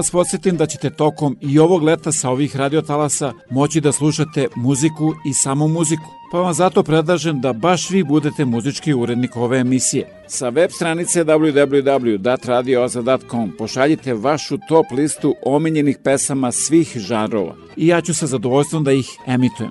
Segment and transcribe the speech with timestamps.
[0.00, 5.14] Vas podsjetim da ćete tokom i ovog leta sa ovih radiotalasa moći da slušate muziku
[5.26, 6.02] i samo muziku.
[6.32, 10.24] Pa vam zato predlažem da baš vi budete muzički urednik ove emisije.
[10.28, 18.14] Sa web stranice www.datradioza.com pošaljite vašu top listu omiljenih pesama svih žanrova i ja ću
[18.14, 19.70] sa zadovoljstvom da ih emitujem.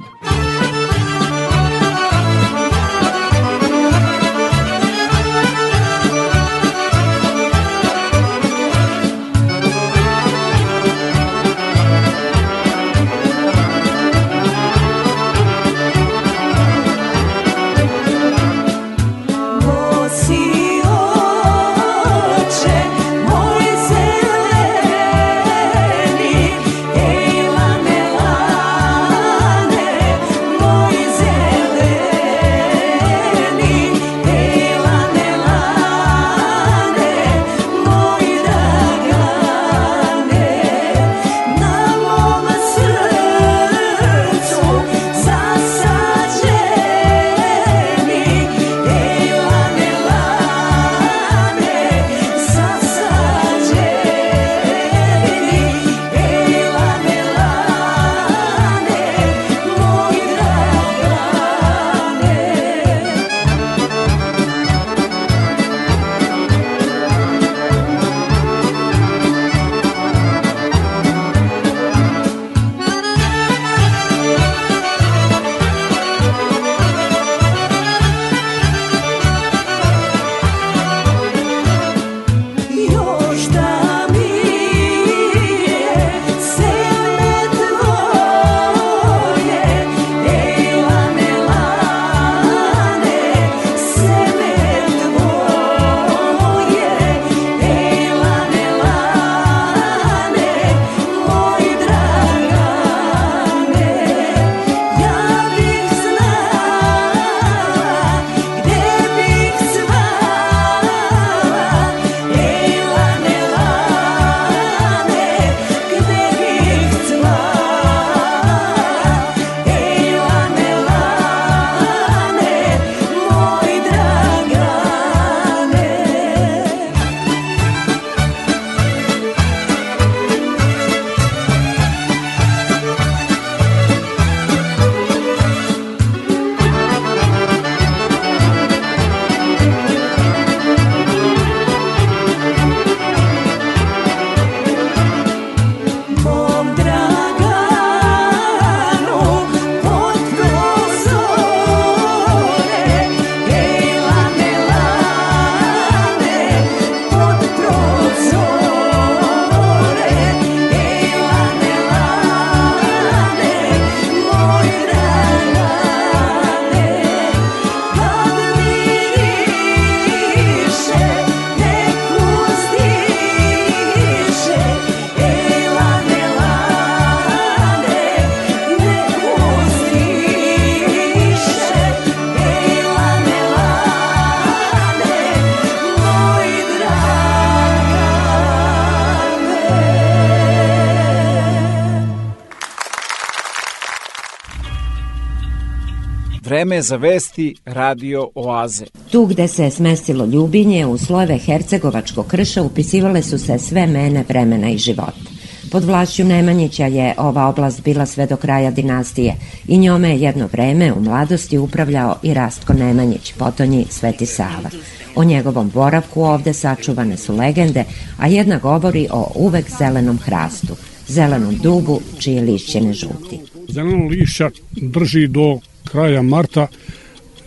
[196.69, 198.85] Vreme za vesti Radio Oaze.
[199.11, 204.69] Tu gde se smestilo ljubinje, u slojeve Hercegovačkog krša upisivale su se sve mene vremena
[204.69, 205.29] i života.
[205.71, 209.35] Pod vlašću Nemanjića je ova oblast bila sve do kraja dinastije
[209.67, 214.69] i njome je jedno vreme u mladosti upravljao i Rastko Nemanjić, potonji Sveti Sava.
[215.15, 217.83] O njegovom boravku ovde sačuvane su legende,
[218.17, 220.75] a jedna govori o uvek zelenom hrastu,
[221.07, 223.39] zelenom dubu čije lišće ne žuti.
[223.69, 225.59] Zeleno lišća drži do
[225.91, 226.67] kraja marta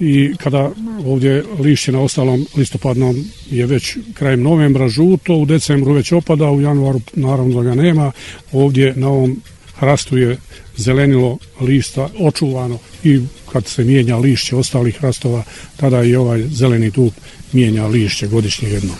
[0.00, 0.70] i kada
[1.06, 6.60] ovdje lišće na ostalom listopadnom je već krajem novembra žuto, u decembru već opada, u
[6.60, 8.12] januaru naravno da ga nema,
[8.52, 9.40] ovdje na ovom
[9.76, 10.36] hrastu je
[10.76, 13.20] zelenilo lista očuvano i
[13.52, 15.42] kad se mijenja lišće ostalih hrastova,
[15.76, 17.12] tada i ovaj zeleni dub
[17.52, 18.92] mijenja lišće godišnje jedno.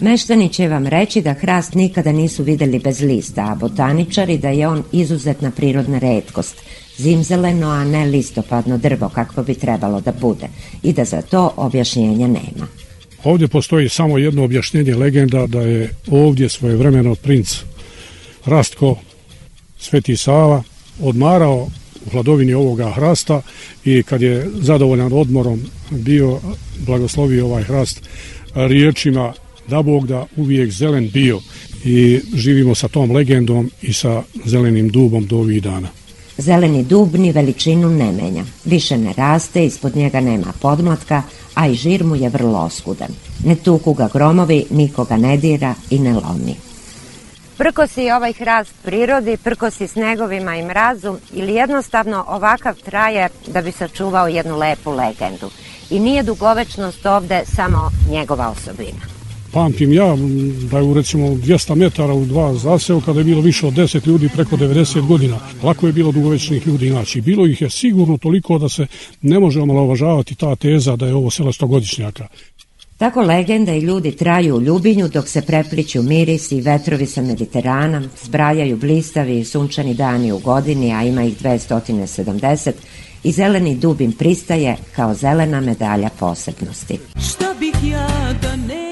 [0.00, 4.68] Meštani će vam reći da hrast nikada nisu videli bez lista, a botaničari da je
[4.68, 6.56] on izuzetna prirodna redkost,
[7.02, 10.48] zimzeleno, a ne listopadno drvo kakvo bi trebalo da bude
[10.82, 12.66] i da za to objašnjenja nema.
[13.24, 17.58] Ovdje postoji samo jedno objašnjenje legenda da je ovdje svojevremeno princ
[18.44, 18.96] Rastko
[19.78, 20.62] Sveti Sava
[21.00, 21.68] odmarao
[22.06, 23.42] u hladovini ovoga hrasta
[23.84, 25.60] i kad je zadovoljan odmorom
[25.90, 26.40] bio
[26.86, 28.02] blagoslovio ovaj hrast
[28.54, 29.32] riječima
[29.68, 31.40] da Bog da uvijek zelen bio
[31.84, 35.88] i živimo sa tom legendom i sa zelenim dubom do ovih dana.
[36.42, 38.44] Zeleni dub ni veličinu ne menja.
[38.64, 41.22] Više ne raste, ispod njega nema podmlatka,
[41.54, 43.08] a i žir mu je vrlo oskudan.
[43.44, 46.56] Ne tuku ga gromovi, nikoga ne dira i ne lomi.
[47.58, 54.28] Prkosi ovaj hrast prirodi, prkosi snegovima i mrazu ili jednostavno ovakav traje da bi sačuvao
[54.28, 55.50] jednu lepu legendu.
[55.90, 59.11] I nije dugovečnost ovde samo njegova osobina
[59.52, 60.16] pamtim ja
[60.70, 64.06] da je u recimo 200 metara u dva zaseo kada je bilo više od 10
[64.06, 65.38] ljudi preko 90 godina.
[65.62, 67.20] Lako je bilo dugovečnih ljudi inače.
[67.20, 68.86] Bilo ih je sigurno toliko da se
[69.22, 72.26] ne može omalovažavati ta teza da je ovo selo stogodišnjaka.
[72.98, 78.02] Tako legenda i ljudi traju u Ljubinju dok se prepliću miris i vetrovi sa Mediterana,
[78.24, 82.72] zbrajaju blistavi i sunčani dani u godini, a ima ih 270,
[83.24, 86.98] i zeleni dubim pristaje kao zelena medalja posebnosti.
[87.28, 88.08] Šta bih ja
[88.42, 88.91] da ne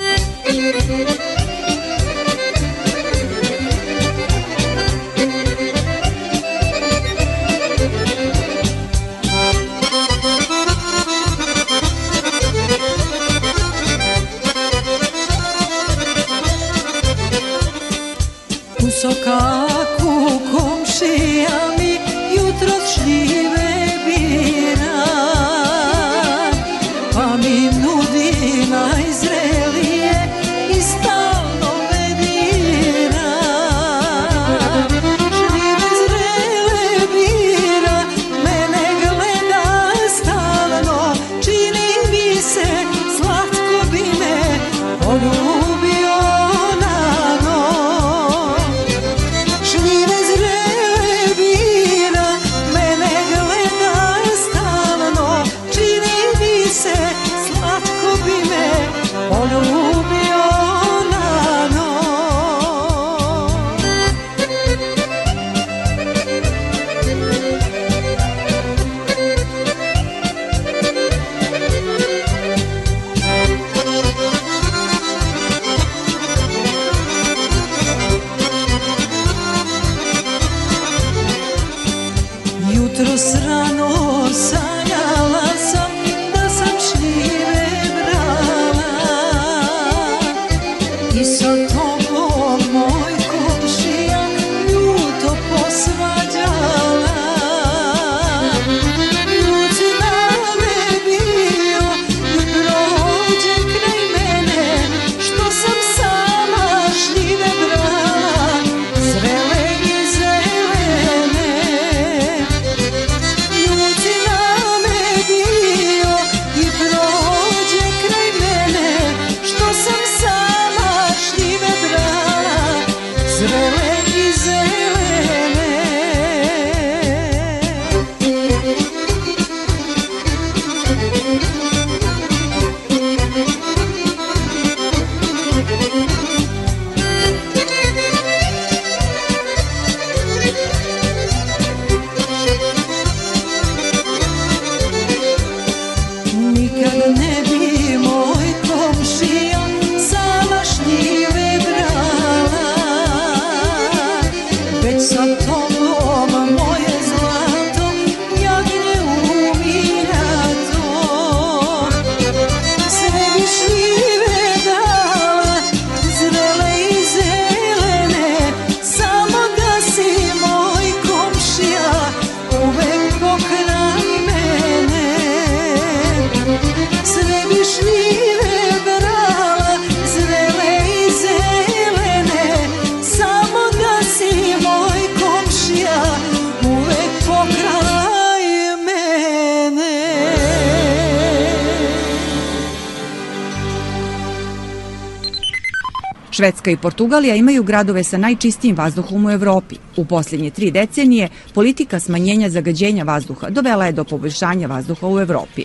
[196.71, 199.75] I Portugalija imaju gradove sa najčistijim vazduhom u Evropi.
[199.97, 205.63] U posljednje tri decenije politika smanjenja zagađenja vazduha dovela je do poboljšanja vazduha u Evropi.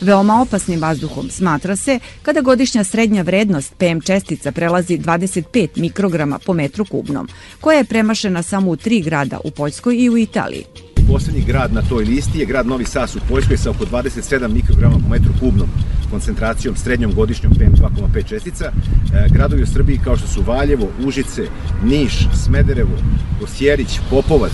[0.00, 6.52] Veoma opasnim vazduhom smatra se kada godišnja srednja vrednost PM čestica prelazi 25 mikrograma po
[6.52, 7.28] metru kubnom,
[7.60, 10.64] koja je premašena samo u tri grada u Poljskoj i u Italiji.
[11.06, 14.98] Poslednji grad na toj listi je grad Novi Sas u Poljskoj sa oko 27 mikrograma
[15.02, 15.68] po metru kubnom
[16.10, 18.64] koncentracijom srednjom godišnjom PM2,5 čestica.
[18.64, 21.46] E, gradovi u Srbiji kao što su Valjevo, Užice,
[21.84, 22.98] Niš, Smederevo,
[23.42, 24.52] Osjerić, Popovac,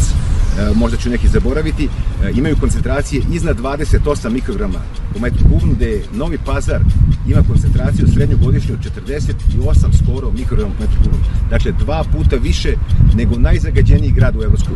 [0.75, 4.79] možda ću neki zaboraviti, e, imaju koncentracije iznad 28 mikrograma
[5.13, 6.81] po metru kubnom, gde Novi Pazar
[7.29, 11.21] ima koncentraciju srednjogodišnju 48 skoro mikrograma po metru kubnom.
[11.51, 12.75] Dakle, dva puta više
[13.15, 14.75] nego najzagađeniji grad u Evropskoj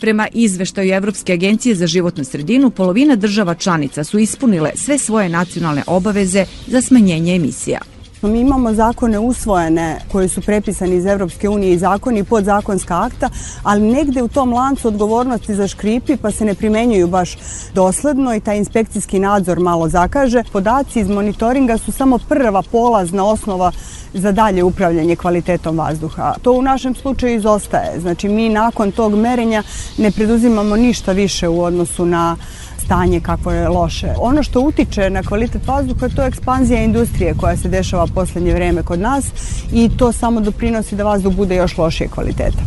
[0.00, 5.82] Prema izveštaju Evropske agencije za životnu sredinu, polovina država članica su ispunile sve svoje nacionalne
[5.86, 7.93] obaveze za smanjenje emisija.
[8.28, 13.30] Mi imamo zakone usvojene koji su prepisani iz Evropske unije i zakoni i podzakonska akta,
[13.62, 17.36] ali negde u tom lancu odgovornosti za škripi pa se ne primenjuju baš
[17.74, 20.42] dosledno i taj inspekcijski nadzor malo zakaže.
[20.52, 23.72] Podaci iz monitoringa su samo prva polazna osnova
[24.14, 26.34] za dalje upravljanje kvalitetom vazduha.
[26.42, 28.00] To u našem slučaju izostaje.
[28.00, 29.62] Znači mi nakon tog merenja
[29.98, 32.36] ne preduzimamo ništa više u odnosu na
[32.84, 34.14] stanje kako je loše.
[34.18, 38.82] Ono što utiče na kvalitet vazduha to je ekspanzija industrije koja se dešava poslednje vreme
[38.82, 39.24] kod nas
[39.72, 42.62] i to samo doprinosi da vazduh bude još lošije kvaliteta.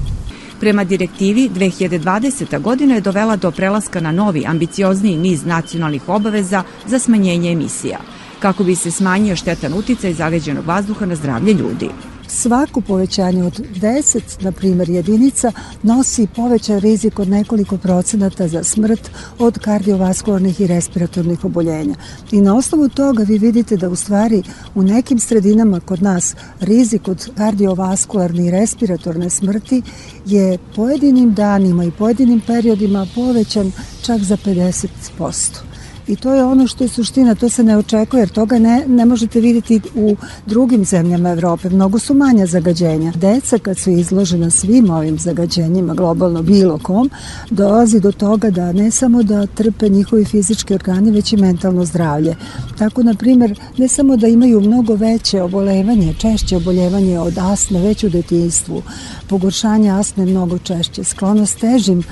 [0.59, 2.61] Prema direktivi, 2020.
[2.61, 7.97] godina je dovela do prelaska na novi, ambiciozniji niz nacionalnih obaveza za smanjenje emisija,
[8.39, 11.89] kako bi se smanjio štetan uticaj zagađenog vazduha na zdravlje ljudi
[12.27, 15.51] svako povećanje od 10, na primjer, jedinica
[15.83, 19.09] nosi povećan rizik od nekoliko procenata za smrt
[19.39, 21.95] od kardiovaskularnih i respiratornih oboljenja.
[22.31, 24.43] I na osnovu toga vi vidite da u stvari
[24.75, 29.81] u nekim sredinama kod nas rizik od kardiovaskularne i respiratorne smrti
[30.25, 35.66] je pojedinim danima i pojedinim periodima povećan čak za 50%.
[36.07, 39.05] I to je ono što je suština, to se ne očekuje, jer toga ne, ne
[39.05, 40.15] možete vidjeti u
[40.45, 41.69] drugim zemljama Evrope.
[41.69, 43.11] Mnogo su manja zagađenja.
[43.15, 47.09] Deca kad su izložena svim ovim zagađenjima, globalno bilo kom,
[47.49, 52.35] dolazi do toga da ne samo da trpe njihovi fizički organi, već i mentalno zdravlje.
[52.77, 58.03] Tako, na primjer, ne samo da imaju mnogo veće obolevanje, češće oboljevanje od asme već
[58.03, 58.81] u detinstvu,
[59.29, 62.03] pogoršanje asme mnogo češće, sklonost težim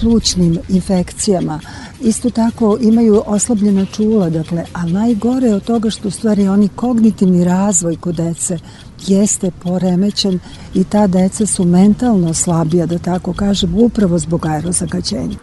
[0.00, 1.60] plućnim infekcijama,
[2.00, 7.44] isto tako imaju oslabljena čula, dakle, a najgore od toga što u stvari oni kognitivni
[7.44, 8.58] razvoj kod dece
[9.06, 10.38] jeste poremećen
[10.74, 15.36] i ta deca su mentalno slabija, da tako kažem, upravo zbog aerozagađenja.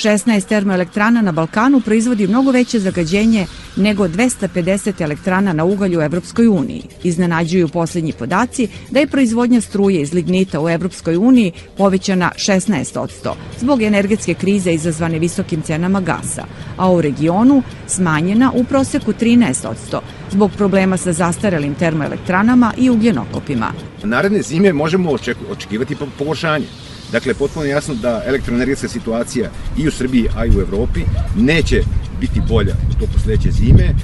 [0.00, 6.46] 16 termoelektrana na Balkanu proizvodi mnogo veće zagađenje nego 250 elektrana na ugalju u Evropskoj
[6.48, 6.82] uniji.
[7.02, 13.82] Iznenađuju poslednji podaci da je proizvodnja struje iz lignita u Evropskoj uniji povećana 16% zbog
[13.82, 16.44] energetske krize izazvane visokim cenama gasa,
[16.76, 23.72] a u regionu smanjena u proseku 13% zbog problema sa zastarelim termoelektranama i ugljenokopima.
[24.04, 25.10] Naredne zime možemo
[25.50, 26.66] očekivati pogoršanje.
[27.12, 31.00] Dakle, potpuno jasno da elektroenergetska situacija i u Srbiji, a i u Evropi
[31.36, 31.82] neće
[32.20, 33.94] biti bolja u toku sledeće zime.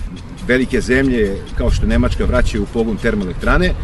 [0.47, 3.67] Velike zemlje, kao što Nemačka, vraćaju u pogon termoelektrane.
[3.67, 3.75] E,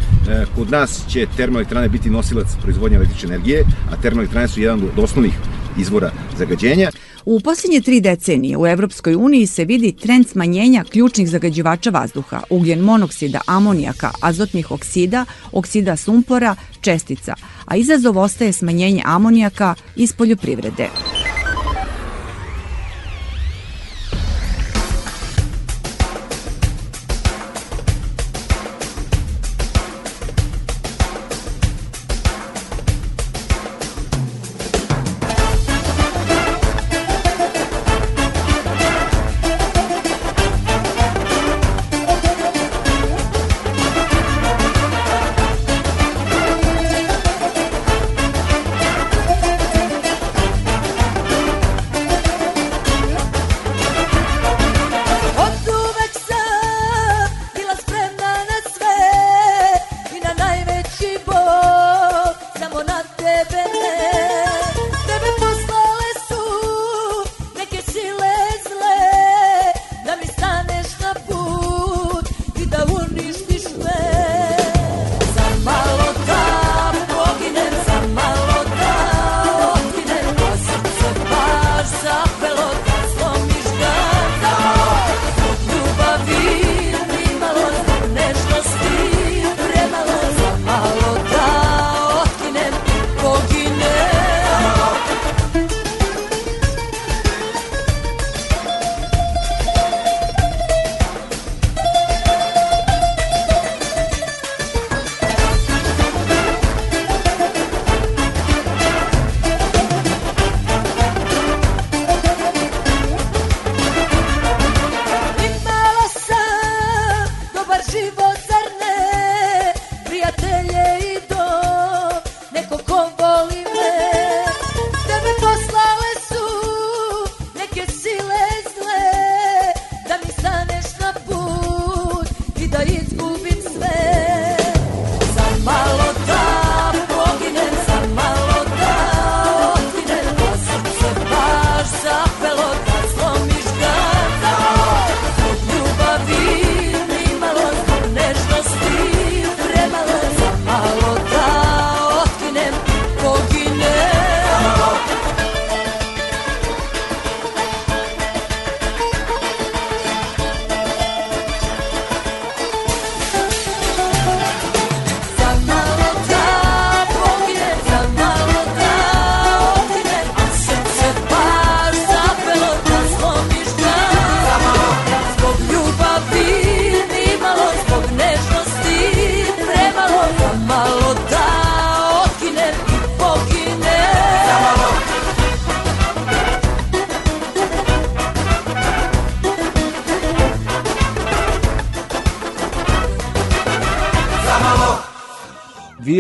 [0.56, 5.32] kod nas će termoelektrane biti nosilac proizvodnje električne energije, a termoelektrane su jedan od osnovnih
[5.78, 6.90] izvora zagađenja.
[7.24, 12.80] U posljednje tri decenije u Evropskoj uniji se vidi trend smanjenja ključnih zagađivača vazduha, ugljen
[12.80, 20.88] monoksida, amonijaka, azotnih oksida, oksida sumpora, čestica, a izazov ostaje smanjenje amonijaka iz poljoprivrede.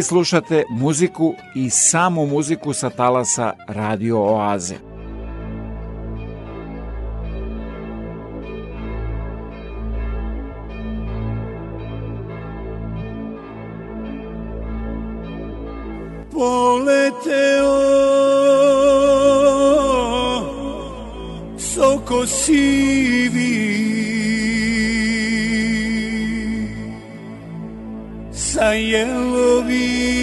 [0.02, 4.74] Slušate muziku i samu muziku sa talasa Radio Oaze.
[16.32, 17.92] Poleteo
[21.58, 23.91] soko sivi
[28.62, 30.21] sa jelovih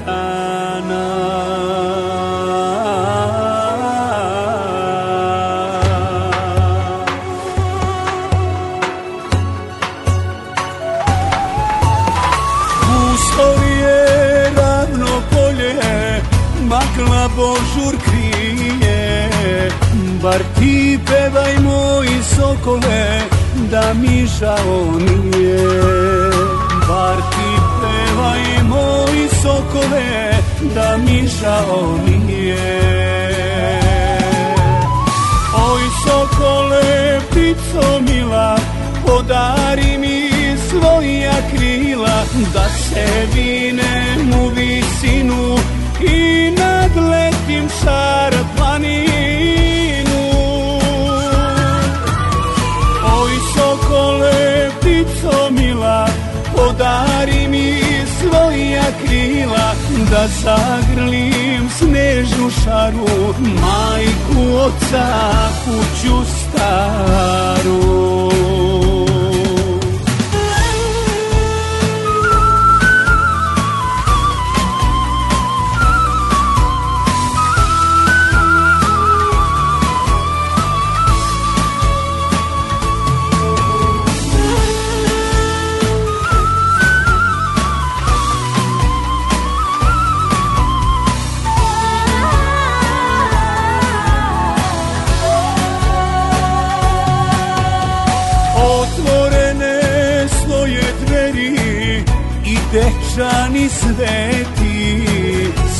[0.00, 1.06] dečana
[12.80, 15.74] Pusto je ravno polje
[16.62, 19.30] Magla božur krije.
[20.22, 23.20] Bar ti pevaj moji sokole
[23.70, 25.68] Da mi žao nije.
[26.88, 28.69] Bar ti pevaj
[29.70, 30.30] sokole
[30.74, 32.90] Da mi žao nije.
[35.54, 38.58] Oj sokole, ptico mila
[39.06, 40.30] Podari mi
[40.70, 45.58] svoja krila Da se vinem u visinu
[46.00, 49.09] I nadletim šar planinu
[58.20, 59.74] svoja krila
[60.10, 65.06] Da zagrlim snežnu šaru Majku, oca,
[65.64, 68.30] kuću staru
[103.10, 105.04] dečani sveti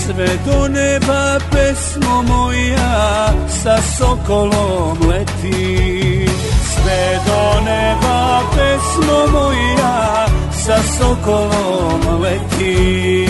[0.05, 6.27] Sve do neba pesmo moja sa sokolom leti
[6.75, 13.27] Sve do neba pesmo moja sa sokolom leti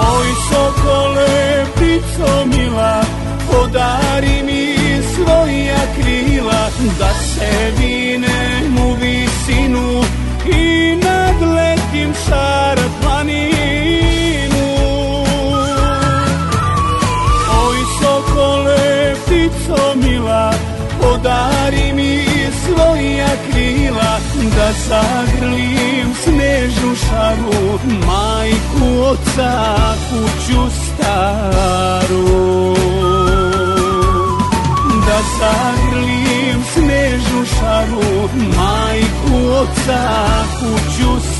[0.00, 3.02] Oj sokole, ptico mila,
[3.50, 4.76] podari mi
[5.14, 10.02] svoja krila Da se vinem u visinu
[10.46, 11.09] i nadletim
[12.30, 14.68] šar planinu
[17.66, 20.52] Oj sokole, ptico mila,
[21.00, 22.24] podari mi
[22.64, 24.18] svoja krila
[24.56, 29.52] Da zagrlim snežnu šaru Majku, oca,
[30.10, 32.24] kuću staru.
[35.06, 40.02] Da zagrlim snežnu šaru Majku, oca,
[40.60, 41.39] kuću staru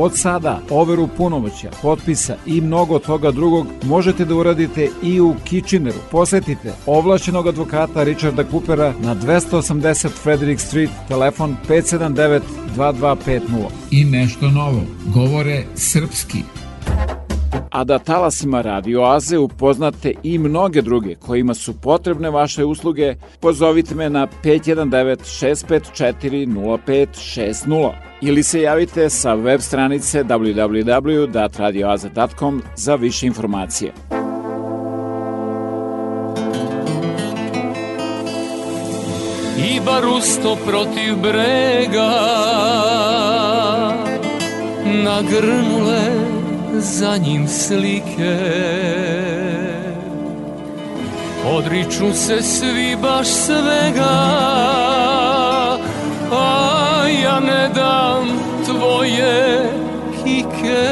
[0.00, 5.98] Od sada overu punomoća, potpisa i mnogo toga drugog možete da uradite i u Kitcheneru.
[6.10, 12.40] Posetite ovlašćenog advokata Richarda Coopera na 280 Frederick Street, telefon 579
[12.76, 13.40] 2250.
[13.90, 14.82] I nešto novo,
[15.14, 16.38] govore srpski
[17.70, 23.94] a da talasima Radio Aze upoznate i mnoge druge kojima su potrebne vaše usluge, pozovite
[23.94, 33.92] me na 519 654 0560 ili se javite sa web stranice www.radioaze.com za više informacije.
[39.58, 42.10] I barusto protiv brega
[45.04, 46.17] nagrnule
[46.80, 48.38] za njim slike.
[51.46, 54.38] Odriču se svi baš svega
[56.32, 58.28] A ja ne dam
[58.66, 59.70] tvoje
[60.24, 60.88] kike.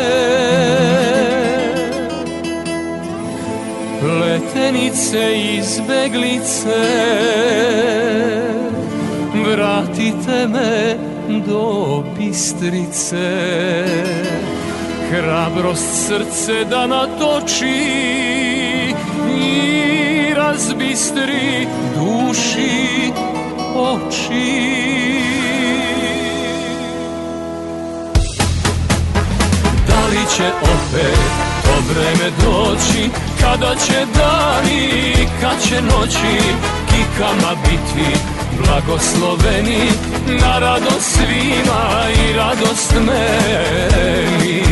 [4.21, 6.87] Letenice izbeglice
[9.45, 10.97] Vratite me
[11.47, 13.27] do Bistrice
[15.11, 17.77] Hrabrost srce da natoči
[19.39, 23.13] i razbistri duši
[23.77, 24.77] oči.
[29.89, 31.19] Da li će opet
[31.63, 36.39] to vreme doći, kada će dani, kad će noći,
[36.87, 39.91] kikama biti blagosloveni
[40.41, 44.63] na radost svima i radost meni.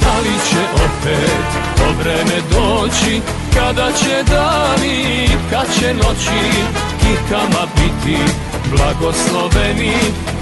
[0.00, 3.20] Da li će opet to vreme doći?
[3.54, 6.62] Kada će dani, kad će noći?
[7.00, 8.18] Kikama biti
[8.76, 9.92] blagosloveni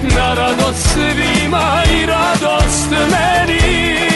[0.03, 4.16] Na radost svima i radost meni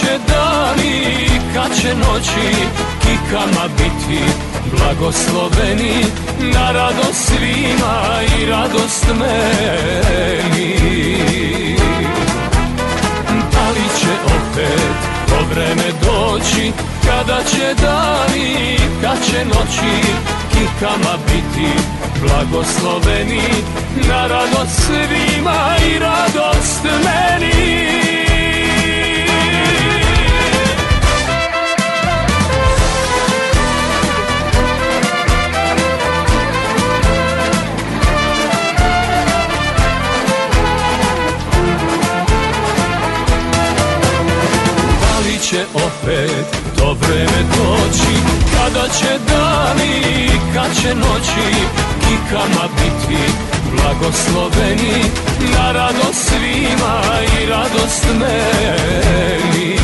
[0.00, 2.48] će dani, kad će noći
[3.00, 4.20] Kikama biti
[4.72, 6.04] blagosloveni
[6.54, 10.74] na radost svima i radost meni.
[13.52, 14.94] Da li će opet
[15.28, 16.72] to vreme doći
[17.06, 20.12] kada će dani, kad će noći
[20.50, 21.70] kikama biti
[22.22, 23.48] blagosloveni
[24.08, 28.03] na radost svima i radost meni
[46.04, 46.46] opet
[46.76, 48.14] to vreme doći.
[48.56, 51.66] Kada će dani, kad će noći
[52.00, 53.22] Kikama biti
[53.72, 55.04] blagosloveni.
[55.54, 57.00] Na radost svima
[57.40, 59.76] i radost meni.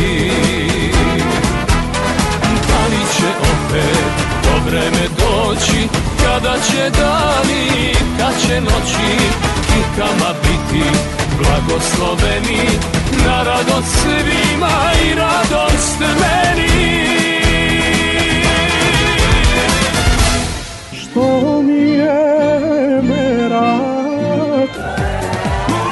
[2.68, 5.88] Da li će opet to vreme doći
[6.24, 9.16] Kada će dani, kad će noći
[9.66, 10.84] Kikama biti
[11.38, 12.68] blagosloveni.
[13.26, 17.00] Na radost svima i radost meni.
[20.92, 24.70] Što mi je merak?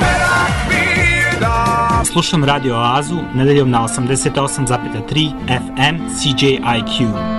[0.01, 7.38] Merak mi je da Slušam Radio Oazu nedeljom na 88,3 FM CJIQ.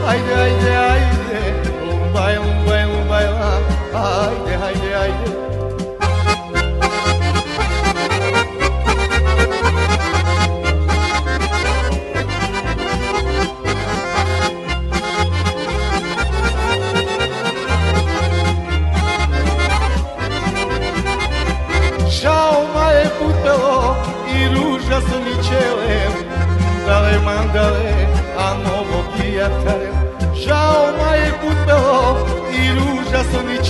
[0.07, 1.41] Haydi haydi haydi
[1.87, 3.51] Lumbay lumbay lumbay la
[3.95, 5.29] Haydi haydi haydi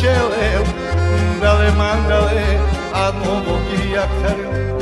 [0.00, 0.64] čele,
[1.38, 2.48] mandale, mandale,
[2.92, 4.04] a novo guia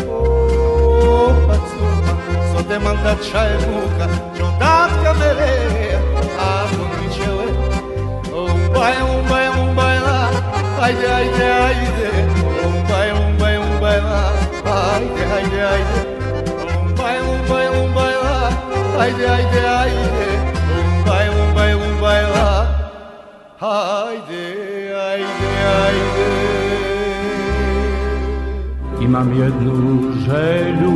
[0.07, 2.14] O pacuma,
[2.53, 4.07] só te manda e muca,
[4.37, 5.99] chodat camere,
[6.39, 7.59] a novo čele.
[8.33, 10.31] Um bai, um bai, um bai lá,
[10.83, 11.53] aide, ai de,
[12.66, 14.33] um bai, um bai, um bai lá,
[14.95, 15.99] aide, ai de,
[16.79, 18.39] Um bai, um bai, um bai lá,
[19.01, 19.59] aide, ai de,
[20.79, 22.51] um bai, um bai, um bai lá,
[23.61, 24.47] aide.
[29.09, 30.93] Imam jednu želju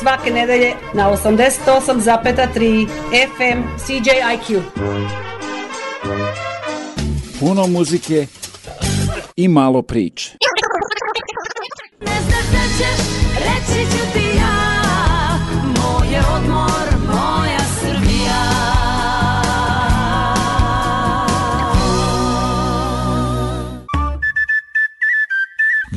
[0.00, 2.88] svake nedelje na 88,3
[3.36, 4.60] FM CJIQ.
[7.40, 8.26] Puno muzike
[9.36, 10.36] i malo priče.
[12.00, 13.00] Ne znaš da ćeš,
[13.36, 14.54] reći ću ti ja,
[15.76, 16.20] moj je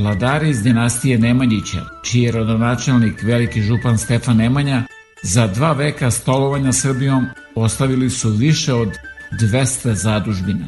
[0.04, 4.84] Vladari iz dinastije Nemanjića, čiji je rodonačelnik veliki župan Stefan Nemanja,
[5.22, 7.26] za dva veka stolovanja Srbijom
[7.56, 8.90] ostavili su više od
[9.32, 10.68] 200 zadužbina.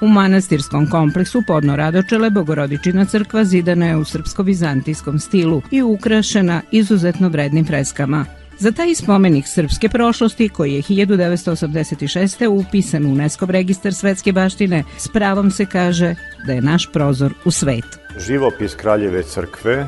[0.00, 7.28] U manastirskom kompleksu podno Radočele Bogorodičina crkva zidana je u srpsko-vizantijskom stilu i ukrašena izuzetno
[7.28, 8.24] vrednim freskama.
[8.58, 12.46] Za taj spomenik srpske prošlosti, koji je 1986.
[12.48, 16.14] upisan u UNESCO registar svetske baštine, s pravom se kaže
[16.46, 17.84] da je naš prozor u svet.
[18.26, 19.86] Živopis Kraljeve crkve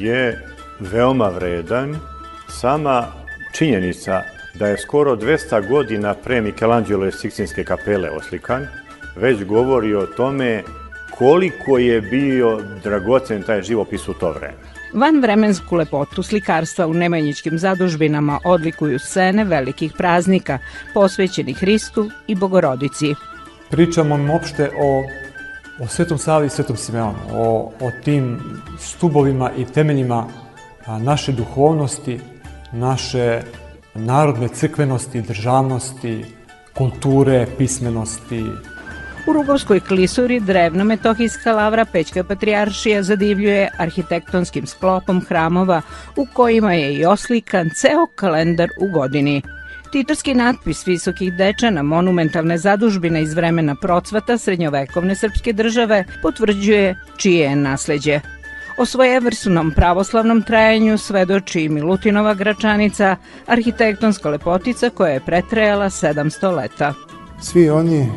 [0.00, 0.46] je
[0.80, 1.96] veoma vredan
[2.48, 3.06] Sama
[3.54, 4.22] činjenica
[4.54, 8.66] da je skoro 200 godina pre Michelangelo Sikstinske kapele oslikan,
[9.16, 10.62] već govori o tome
[11.10, 14.65] koliko je bio dragocen taj živopis u to vreme.
[14.96, 20.58] Van vremensku lepotu slikarstva u nemanjičkim zadužbinama odlikuju scene velikih praznika
[20.94, 23.14] posvećenih Hristu i Bogorodici.
[23.70, 25.04] Pričamo opšte o,
[25.84, 28.40] o Svetom Savi i Svetom Simeonu, o, o tim
[28.78, 30.26] stubovima i temeljima
[30.86, 32.20] naše duhovnosti,
[32.72, 33.42] naše
[33.94, 36.24] narodne crkvenosti, državnosti,
[36.74, 38.44] kulture, pismenosti,
[39.26, 45.82] U Rugovskoj klisuri drevna metohijska lavra Pećka patrijaršija zadivljuje arhitektonskim sklopom hramova
[46.16, 49.42] u kojima je i oslikan ceo kalendar u godini.
[49.92, 57.56] Titorski natpis visokih dečana monumentalne zadužbine iz vremena procvata srednjovekovne srpske države potvrđuje čije je
[57.56, 58.20] nasleđe.
[58.78, 63.16] O svojevrsnom pravoslavnom trajanju svedoči i Milutinova gračanica,
[63.46, 66.94] arhitektonska lepotica koja je pretrejala 700 leta.
[67.40, 68.08] Svi oni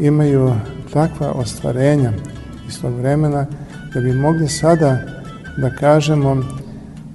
[0.00, 0.52] imaju
[0.92, 2.12] takva ostvarenja
[2.68, 3.46] iz tog vremena
[3.94, 4.98] da bi mogli sada
[5.56, 6.42] da kažemo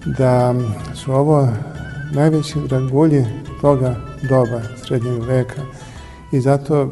[0.06, 0.56] da
[0.96, 1.50] su ovo
[2.12, 3.26] najveći dragulji
[3.62, 3.96] toga
[4.30, 5.62] doba srednjeg veka
[6.32, 6.92] i zato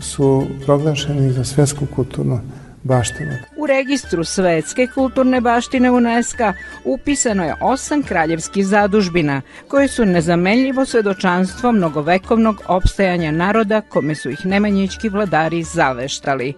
[0.00, 2.40] su proglašeni za svetsku kulturnu
[2.84, 3.32] baštinu.
[3.56, 6.52] U registru svetske kulturne baštine UNESCO
[6.84, 14.46] upisano je osam kraljevskih zadužbina, koje su nezamenljivo svedočanstvo mnogovekovnog opstajanja naroda kome su ih
[14.46, 16.54] nemanjički vladari zaveštali.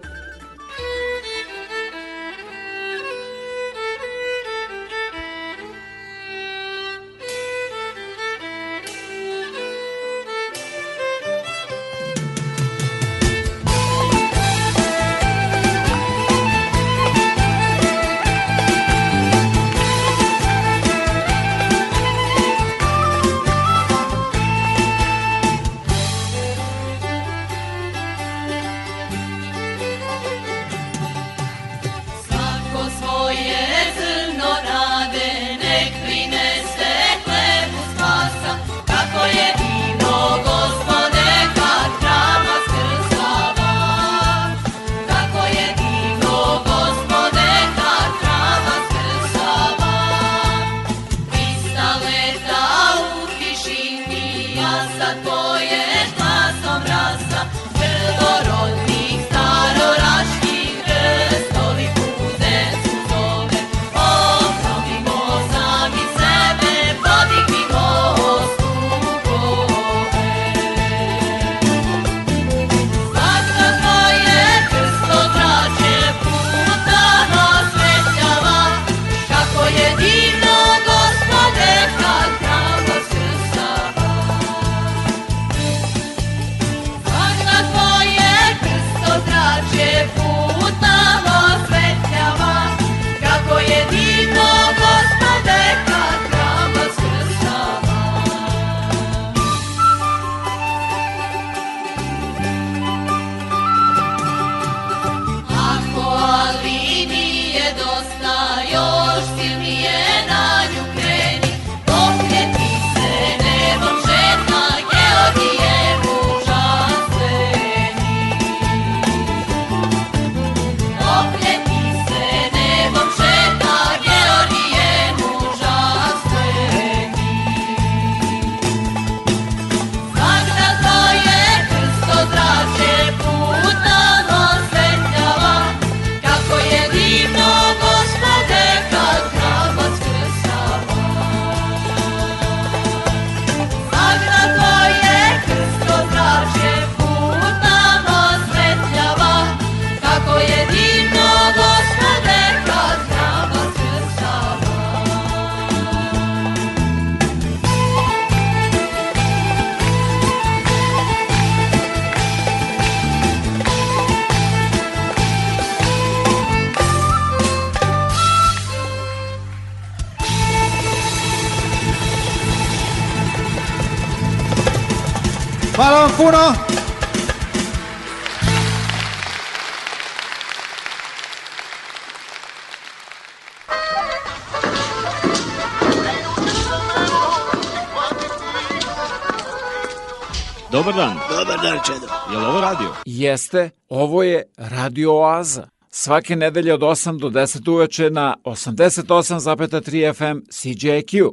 [190.87, 191.17] dobar dan.
[191.29, 192.07] Dobar dan, Čedo.
[192.31, 192.87] Je li ovo radio?
[193.05, 195.67] Jeste, ovo je Radio Oaza.
[195.89, 201.31] Svake nedelje od 8 do 10 uveče na 88,3 FM CJQ.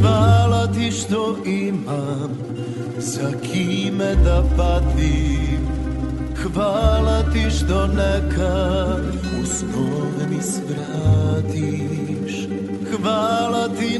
[0.00, 2.38] Hvala ti što imam
[2.98, 5.42] za kime da patim
[6.42, 8.71] Hvala ti što neka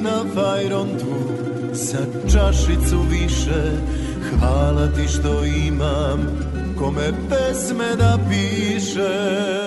[0.03, 1.15] na fajrontu
[1.73, 1.99] za
[2.33, 3.63] čašicu više.
[4.31, 6.21] Hvala ti što imam
[6.79, 9.62] kome pesme da pišem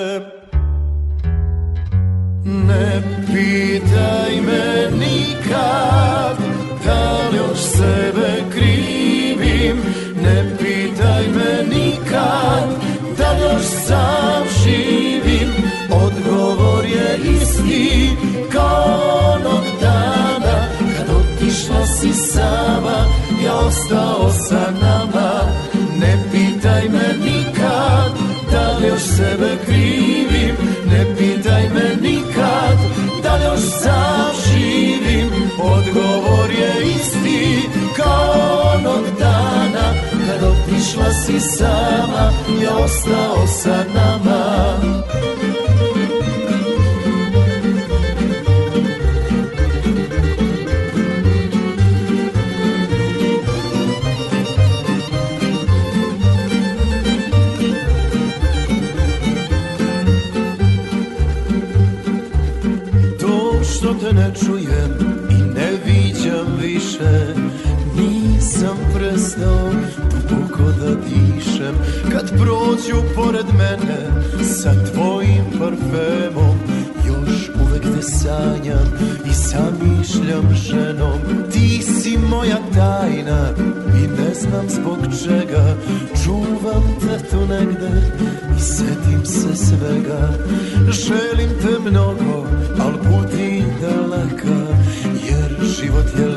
[23.57, 25.31] ostao sa nama.
[25.99, 28.11] Ne pitaj me nikad
[28.51, 30.55] da li još sebe krivim.
[30.91, 32.77] Ne pitaj me nikad
[33.23, 35.29] da li još sam živim.
[35.59, 39.93] Odgovor je isti kao onog dana
[40.27, 42.31] Kad otišla si sama,
[42.63, 44.75] ja ostao sa nama
[69.35, 69.69] prestao
[70.29, 71.75] duboko da dišem.
[72.11, 76.59] Kad prođu pored mene sa tvojim parfemom
[77.07, 78.93] Još uvek te sanjam
[79.25, 81.19] i zamišljam ženom.
[81.51, 83.49] Ti si moja tajna
[84.03, 85.75] i ne znam zbog čega.
[86.23, 88.11] Čuvam te tu negde
[88.57, 90.29] i setim se svega.
[90.91, 92.47] Želim te mnogo,
[92.79, 94.75] al budi daleka
[95.29, 96.34] Jer život je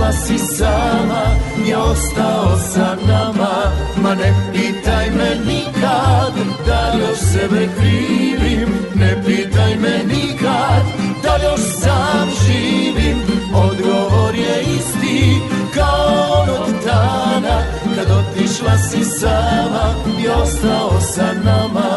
[0.00, 1.24] otišla si sama,
[1.66, 3.72] ja ostao sa nama.
[4.02, 6.32] Ma ne pitaj me nikad
[6.66, 8.68] da li još sebe krivim?
[8.94, 10.82] Ne pitaj me nikad
[11.22, 13.18] da li još sam živim?
[13.54, 15.40] Odgovor je isti
[15.74, 17.62] kao onog dana.
[17.96, 19.94] Kad otišla si sama
[20.24, 21.90] i ostao sa nama.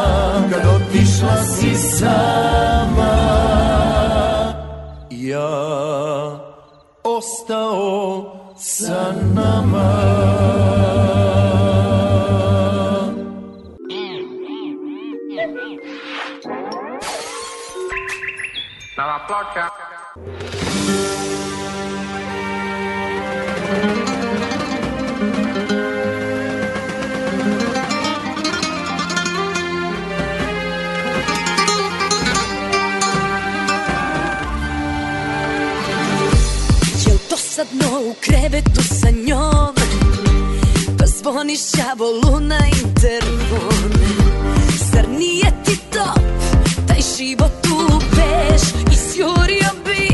[0.52, 3.14] Kad otišla si sama
[5.10, 5.83] Ja
[7.24, 9.88] ostao sa nama
[18.98, 20.63] Nova
[37.58, 39.76] dosadno u krevetu sa njom.
[40.98, 43.92] Pa zvoniš đavolu na interfon
[44.92, 46.14] Zar nije ti to?
[46.88, 48.62] Taj život u peš
[48.94, 50.08] Isjurio bi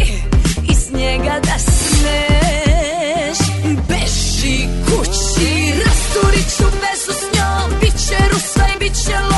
[0.72, 3.38] iz njega da smeš.
[3.88, 7.80] Beži kući, rasturit ću vezu s njom.
[7.82, 9.29] Biće rusva i biće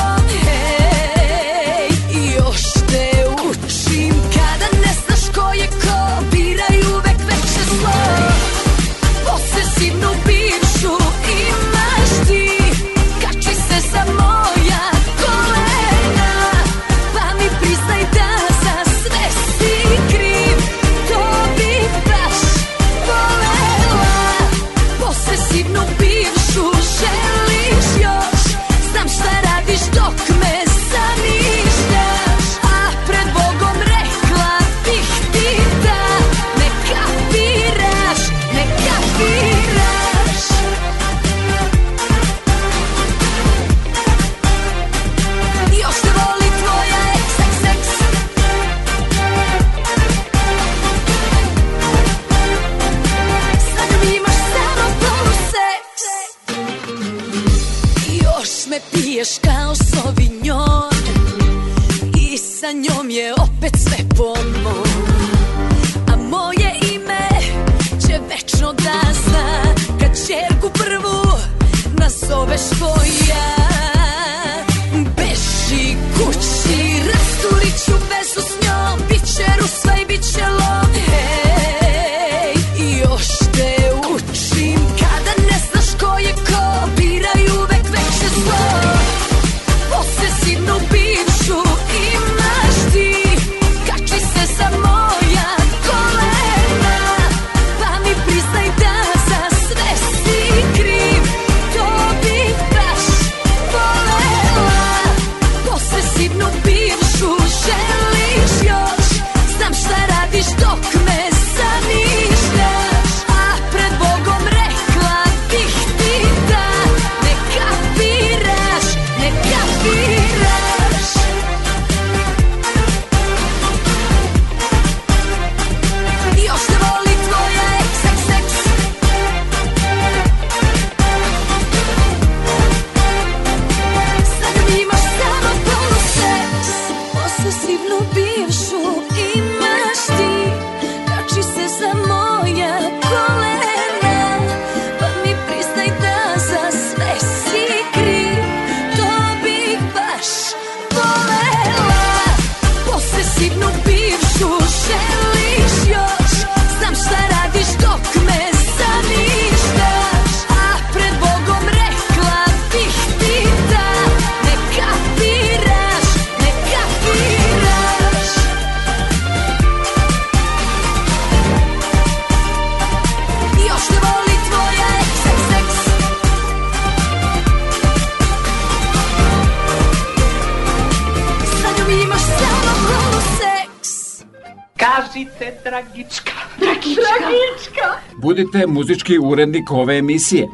[188.82, 190.48] muzički urednik ove emisije.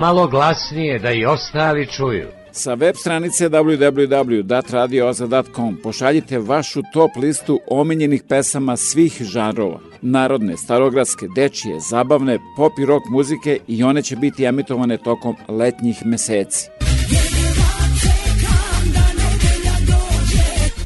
[0.00, 2.26] Malo glasnije da i ostali čuju.
[2.52, 9.80] Sa web stranice www.datradioza.com pošaljite vašu top listu omiljenih pesama svih žanrova.
[10.02, 16.06] Narodne, starogradske, dečije, zabavne, pop i rock muzike i one će biti emitovane tokom letnjih
[16.06, 16.81] meseci.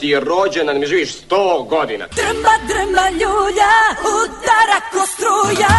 [0.00, 2.06] Ti je rođendan, mi živiš sto godina.
[2.16, 3.74] Drma, drma ljulja,
[4.16, 5.74] udara ko struja.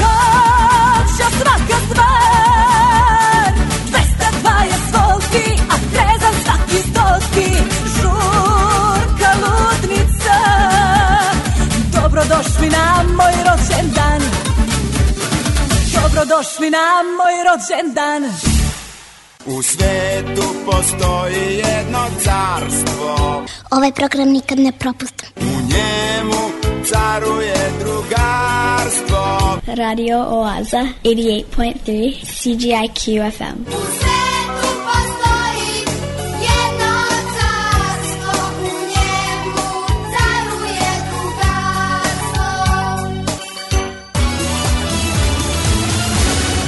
[0.00, 3.50] Noća svaka stvar.
[3.92, 7.50] 220 volti, a trezan svaki stoti
[7.96, 10.38] Žurka ludnica.
[12.00, 14.20] Dobrodošli na moj rođendan
[15.94, 18.24] Dobrodošli na moj rođendan
[19.46, 23.44] U svetu postoji jedno carstvo
[23.76, 25.28] Ovaj program nikad ne propustim.
[25.36, 26.40] U njemu
[26.84, 33.86] caruje drugarstvo Radio Oaza, 88.3 CGIQ FM.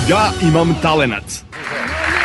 [0.09, 1.25] Ja imam talenat.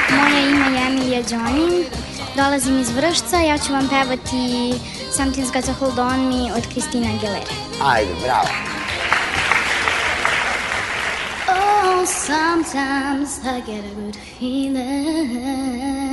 [0.09, 2.02] Moje ime je Emilija Đonin.
[2.35, 4.73] Dolazim iz Vršca, ja ću vam pevati
[5.17, 7.45] Something's Got a Hold On Me od Kristina Aguilera.
[7.83, 8.47] Ajde, bravo.
[11.47, 16.12] Oh, sometimes I get a good feeling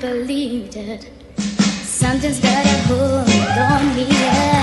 [0.00, 1.08] believed it.
[1.82, 3.28] Something's got a hold
[3.58, 4.06] on me.
[4.08, 4.55] Yeah.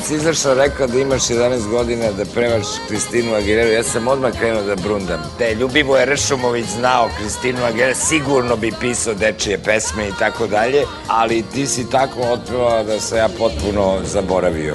[0.00, 3.70] Španci izašao rekao da imaš 11 godina da premaš Kristinu Aguileru.
[3.70, 5.22] Ja sam odmah krenuo da brundam.
[5.38, 11.42] Te Ljubivoje Rešumović znao Kristinu Aguileru, sigurno bi pisao dečije pesme i tako dalje, ali
[11.42, 14.74] ti si tako otpevao da sam ja potpuno zaboravio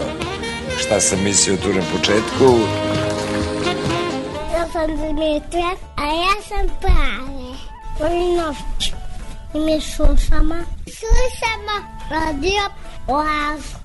[0.78, 2.60] šta sam mislio tu na početku.
[4.54, 7.56] Ja sam Dimitra, a ja sam Prave.
[8.00, 8.92] Volim noć.
[9.54, 10.56] I mi slušamo.
[10.86, 11.76] Slušamo
[12.10, 12.62] radio
[13.08, 13.85] Oazu.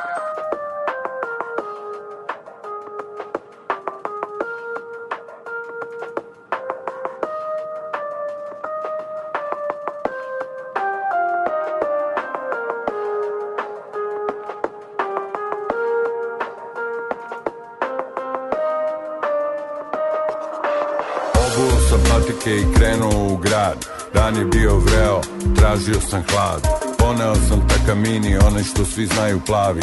[23.51, 23.85] Grad.
[24.13, 25.21] Dan je bio vreo,
[25.55, 26.61] tražio sam hlad.
[26.97, 29.81] Poneo sam takamini, onaj što svi znaju plavi.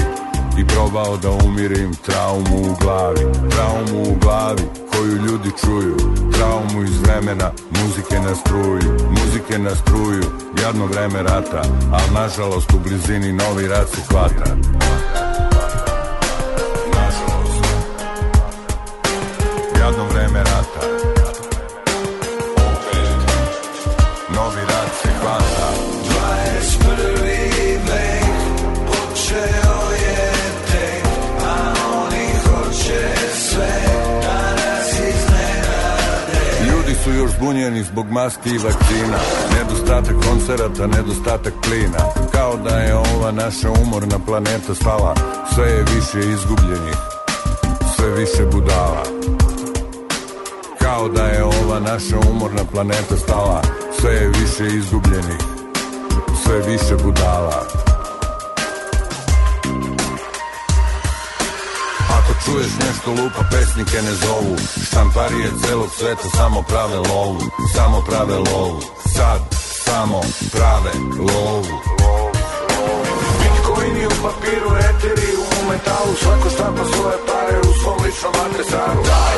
[0.59, 3.25] I probao da umirim traumu u glavi.
[3.51, 4.63] Traumu u glavi
[4.93, 5.97] koju ljudi čuju.
[6.33, 10.25] Traumu iz vremena, muzike na struju Muzike na struju,
[10.63, 11.63] jadno vreme rata.
[11.93, 14.78] Al nažalost u blizini novi rat se hvata
[37.49, 39.19] zbunjeni zbog maski i vakcina.
[39.57, 41.99] Nedostatak koncerata, nedostatak plina.
[42.33, 45.15] Kao da je ova naša umorna planeta stala
[45.55, 46.97] Sve je više izgubljenih,
[47.97, 49.03] sve više budala.
[50.79, 53.63] Kao da je ova naša umorna planeta stala
[54.01, 55.43] Sve je više izgubljenih,
[56.45, 57.88] sve više budala
[62.49, 64.57] čuješ nešto lupa, pesnike ne zovu.
[64.87, 67.41] Štamparije celog sveta samo prave lovu.
[67.75, 68.81] Samo prave lovu.
[69.17, 69.41] Sad
[69.87, 70.21] samo
[70.53, 71.75] prave lovu.
[73.41, 79.03] Bitcoini u papiru, eteri u metalu, svako štampa svoje pare u svom ličnom adresaru.
[79.11, 79.37] Daj,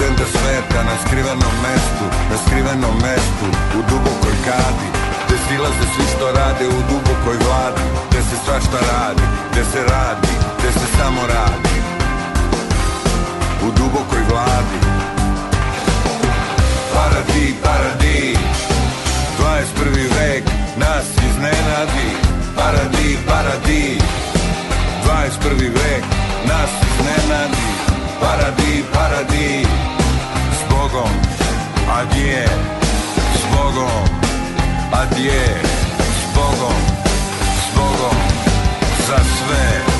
[0.00, 3.46] centar sveta na skrivenom mestu Na skrivenom mestu
[3.78, 4.88] u dubokoj kadi
[5.26, 10.34] Gde silaze svi što rade u dubokoj vladi Gde se svašta radi, gde se radi,
[10.58, 11.76] gde se samo radi
[13.66, 14.78] U dubokoj vladi
[16.94, 18.36] Paradi, paradi
[19.38, 20.06] 21.
[20.18, 20.44] vek
[20.76, 22.08] nas iznenadi
[22.56, 23.98] Paradi, paradi
[25.04, 25.72] 21.
[25.78, 26.04] vek
[26.50, 27.66] nas iznenadi
[28.20, 29.89] Paradi, paradi
[30.92, 31.10] Bogom,
[31.88, 32.44] adje
[33.34, 34.08] S Bogom,
[34.92, 35.60] adje
[35.98, 36.80] S Bogom,
[37.62, 38.16] s Bogom
[39.06, 39.99] Za sve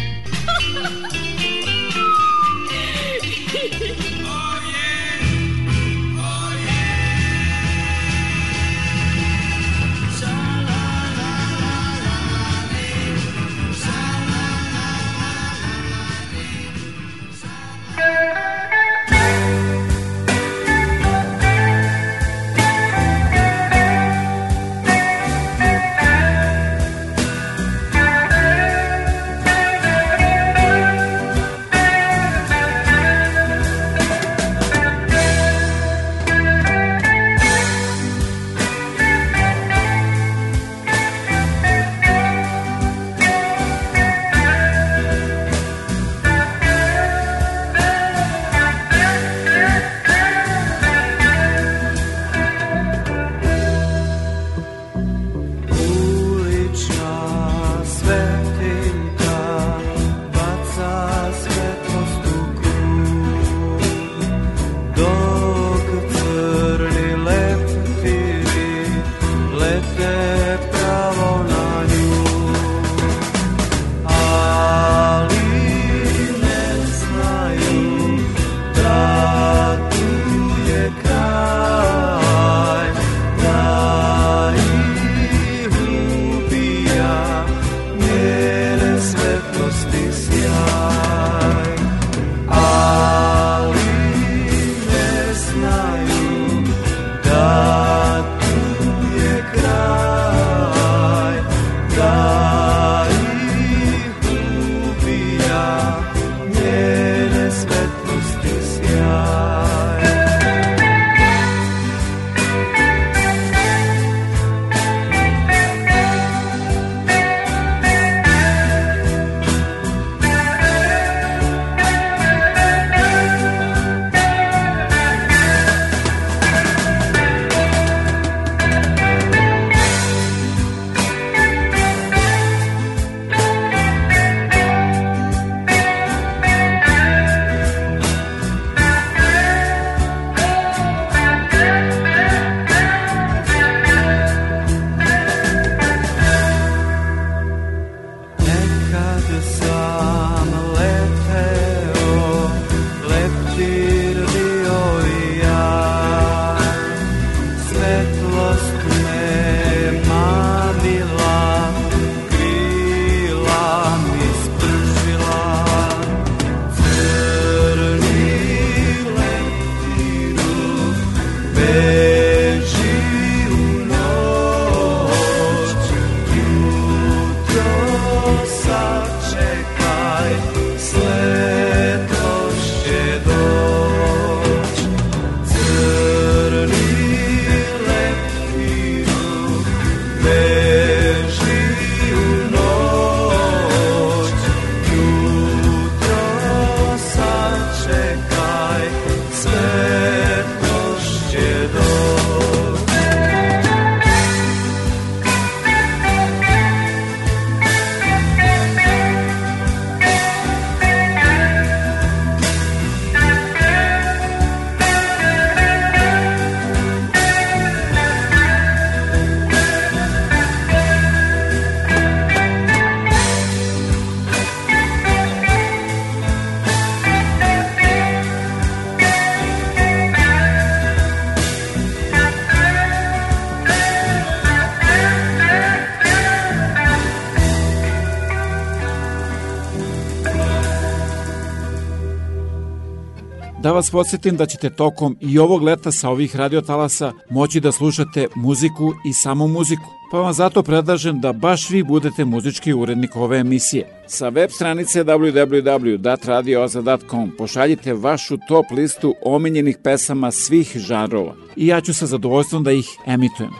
[243.81, 248.93] Vas podsjetim da ćete tokom i ovog leta sa ovih radiotalasa moći da slušate muziku
[249.05, 249.83] i samo muziku.
[250.11, 254.03] Pa vam zato predlažem da baš vi budete muzički urednik ove emisije.
[254.07, 261.93] Sa web stranice www.radioaza.com pošaljite vašu top listu omiljenih pesama svih žanrova i ja ću
[261.93, 263.51] sa zadovoljstvom da ih emitujem.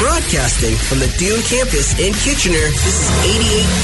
[0.00, 3.08] Broadcasting from the Dune campus in Kitchener, this is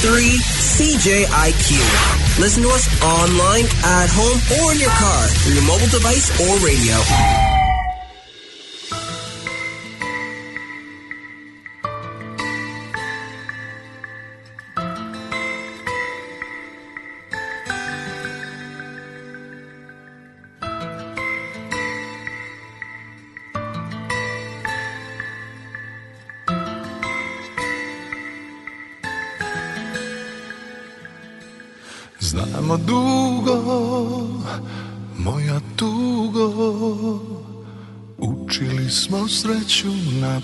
[0.05, 2.24] 88.3 CJIQ.
[2.37, 6.65] Listen to us online, at home, or in your car through your mobile device or
[6.65, 7.54] radio.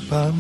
[0.10, 0.32] Na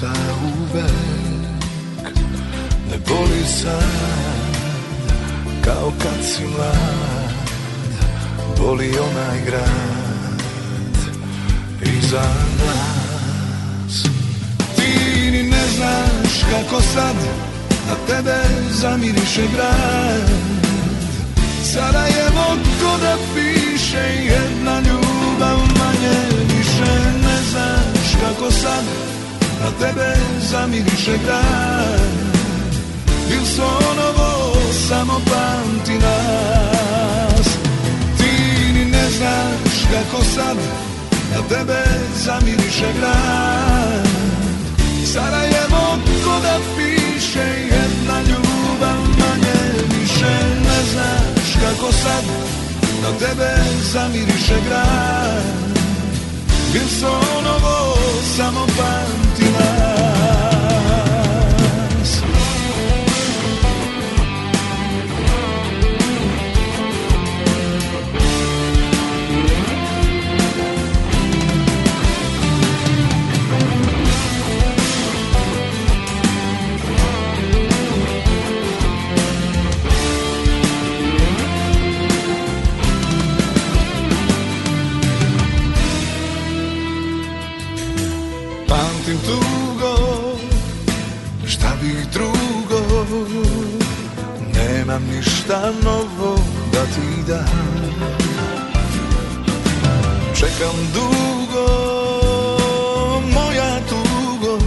[0.00, 0.12] za
[0.44, 2.14] uvek.
[2.90, 4.54] Ne boli sad
[5.64, 7.30] kao kad si mlad.
[8.58, 10.98] Boli onaj grad
[11.98, 12.22] iza
[12.60, 14.02] nas.
[14.76, 17.16] Ti ni ne znaš kako sad
[17.88, 18.36] na tebe
[18.70, 20.30] zamiriše grad.
[21.72, 26.18] Sarajevo ko da piše jedna ljubav manje
[26.56, 28.84] više Ne znaš kako sad
[29.60, 30.16] na tebe
[30.50, 32.00] zamiriše grad
[33.28, 34.56] Wilsonovo
[34.88, 37.48] samo pamti nas
[38.18, 38.32] Ti
[38.72, 40.56] ni ne znaš kako sad
[41.34, 41.82] na tebe
[42.24, 44.08] zamiriše grad
[45.12, 50.34] Sarajevo ko da piše jedna ljubav manje više
[50.64, 52.24] Ne znaš kako sad
[53.02, 53.50] na tebe
[53.92, 55.79] zamiriše grad
[56.72, 57.96] Wilsonovo
[58.36, 60.19] samo pamti nas Pamtim
[94.90, 96.36] Nemam ništa novo
[96.72, 97.80] da ti dam.
[100.34, 101.68] Čekam dugo,
[103.34, 104.58] moja tugo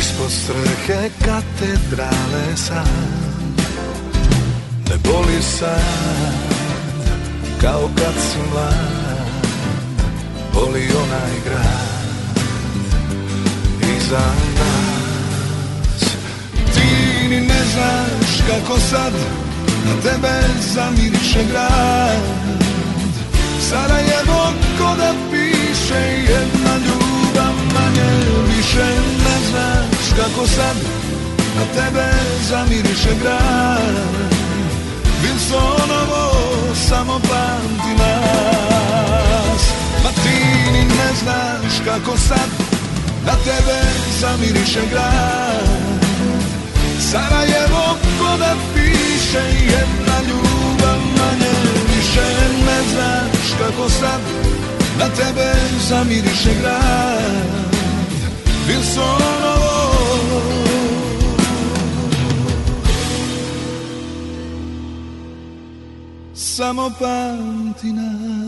[0.00, 3.14] Ispod strehe katedrale sam.
[4.88, 6.44] Ne boli sad,
[7.60, 9.28] kao kad si mlad
[10.54, 11.88] Boli onaj grad
[13.96, 14.98] iza nas
[17.28, 19.12] Ni ne znaš kako sad
[19.84, 20.40] na tebe
[20.74, 22.22] zamiriše grad.
[23.70, 26.02] Sarajevo ko da piše
[26.32, 28.10] jedna ljubav manje
[28.56, 28.86] više
[29.24, 30.76] Ne znaš kako sad
[31.56, 32.10] na tebe
[32.48, 34.28] zamiriše grad.
[35.22, 36.32] Wilsonovo
[36.88, 39.62] samo pamti nas.
[40.04, 42.48] Ma ti ni ne znaš kako sad
[43.26, 43.80] na tebe
[44.20, 45.87] zamiriše grad
[47.00, 51.54] Sarajevo ko da piše jedna ljubav manje
[51.96, 52.26] više
[52.66, 54.20] Ne znaš kako sad
[54.98, 55.52] na tebe
[55.88, 57.68] zamiriše grad.
[58.68, 59.78] Wilsonovo.
[66.34, 68.47] Samo pamti nas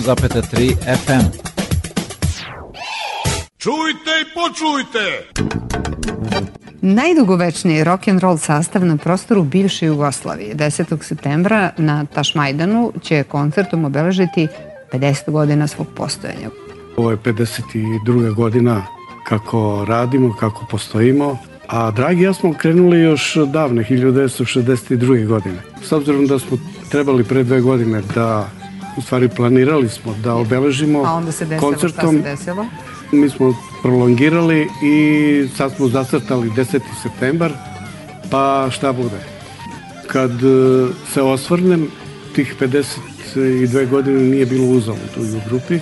[0.00, 1.24] 88,3 FM.
[3.58, 5.26] Čujte i počujte!
[6.80, 11.02] Najdugovečniji rock and roll sastav na prostoru bivše Jugoslavije 10.
[11.02, 14.48] septembra na Tašmajdanu će koncertom obeležiti
[14.92, 16.50] 50 godina svog postojanja.
[16.96, 18.34] Ovo je 52.
[18.34, 18.86] godina
[19.24, 25.26] kako radimo, kako postojimo, a Dragi ja smo krenuli još davne, 1962.
[25.26, 25.58] godine.
[25.82, 26.58] S obzirom da smo
[26.90, 28.48] trebali pre dve godine da,
[28.96, 32.66] u stvari planirali smo da obeležimo A onda se desilo koncertom, šta se desilo?
[33.12, 36.80] mi smo prolongirali i sad smo zacrtali 10.
[37.02, 37.52] septembar,
[38.30, 39.20] pa šta bude.
[40.06, 41.88] Kad e, se osvrnem,
[42.34, 45.78] tih 52 godine nije bilo uzalud tu u grupi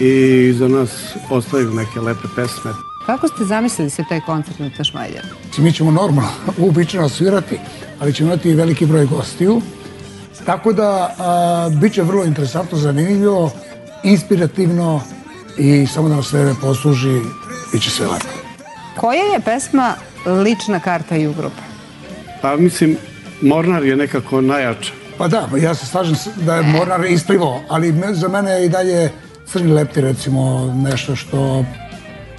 [0.00, 2.70] i iza nas ostaju neke lepe pesme.
[3.06, 5.28] Kako ste zamislili se taj koncert na Tašmajdanu?
[5.58, 7.58] Mi ćemo normalno, uobičajeno svirati,
[8.00, 9.62] ali ćemo imati i veliki broj gostiju.
[10.46, 13.50] Tako da a, bit će vrlo interesantno, zanimljivo,
[14.02, 15.02] inspirativno
[15.58, 17.20] i samo da nas vreme posluži,
[17.72, 18.26] bit će sve lepo.
[18.96, 19.94] Koja je pesma
[20.26, 21.62] lična karta ju grupe?
[22.42, 22.96] Pa mislim,
[23.42, 24.92] Mornar je nekako najjača.
[25.18, 28.68] Pa da, pa ja se slažem da je Mornar isplivo, ali za mene je i
[28.68, 29.10] dalje
[29.46, 31.64] Crni lepti recimo nešto što,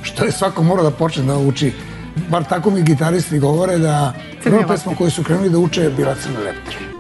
[0.01, 1.73] što je svako mora da počne da uči.
[2.29, 4.13] Bar tako mi gitaristi govore da
[4.43, 6.90] prva pesma koju su krenuli da uče je bila Crni leptir.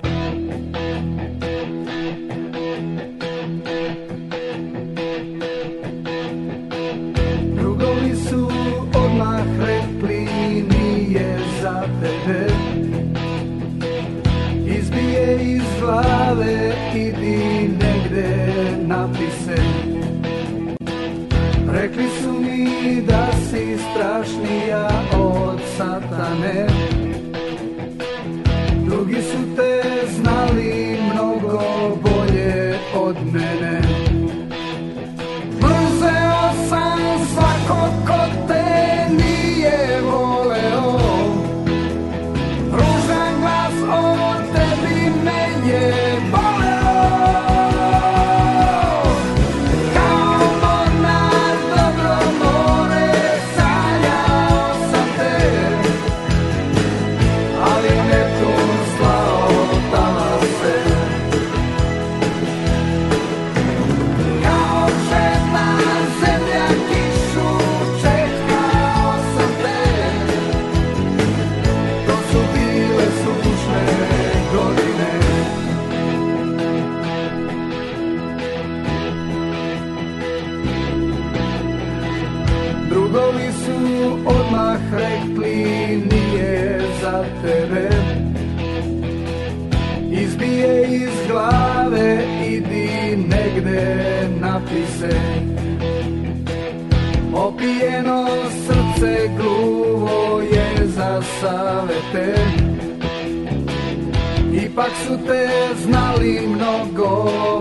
[105.07, 105.49] su te
[105.83, 107.60] znali mnogo.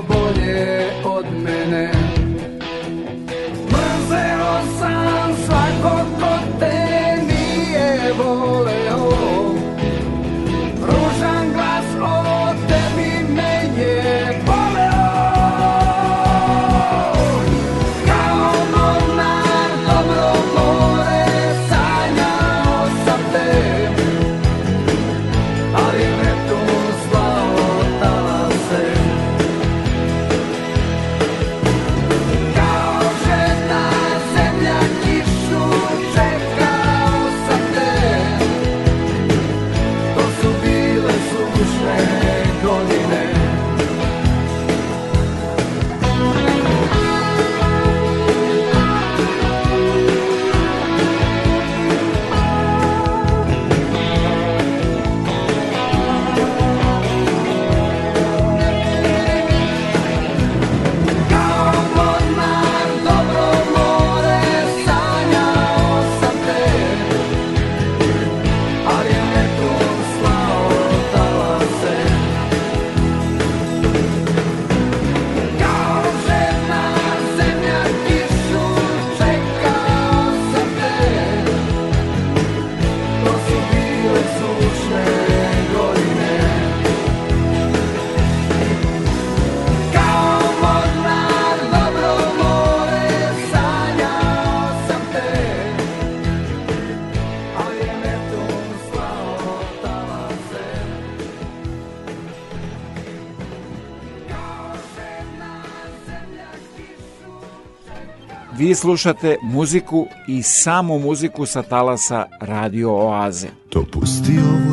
[108.71, 113.49] Vi slušate muziku i samo muziku sa talasa Radio Oaze.
[113.69, 114.70] To pusti ovo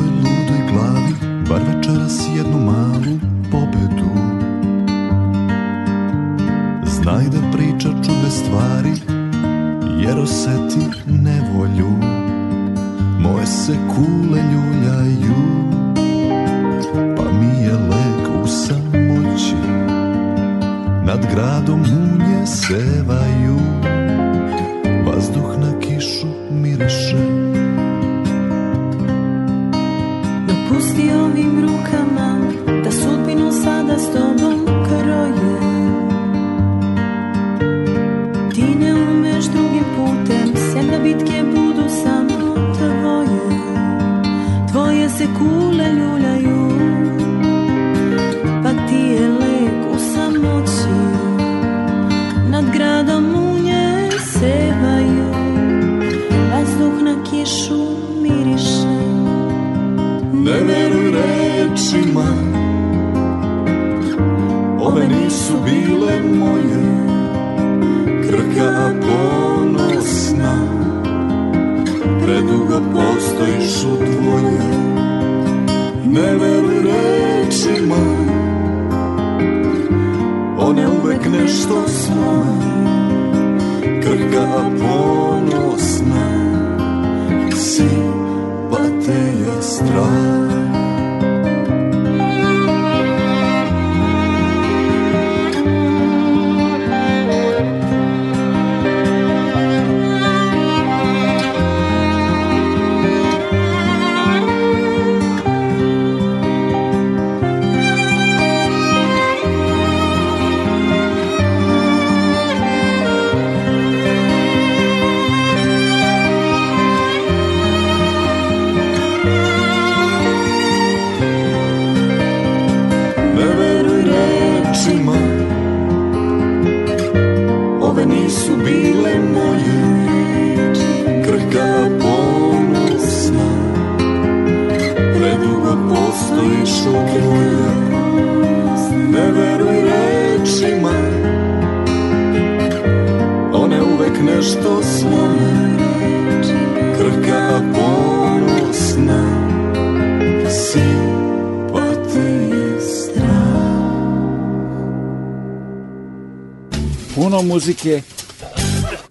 [157.58, 158.02] muzike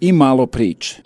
[0.01, 1.03] i malo priče.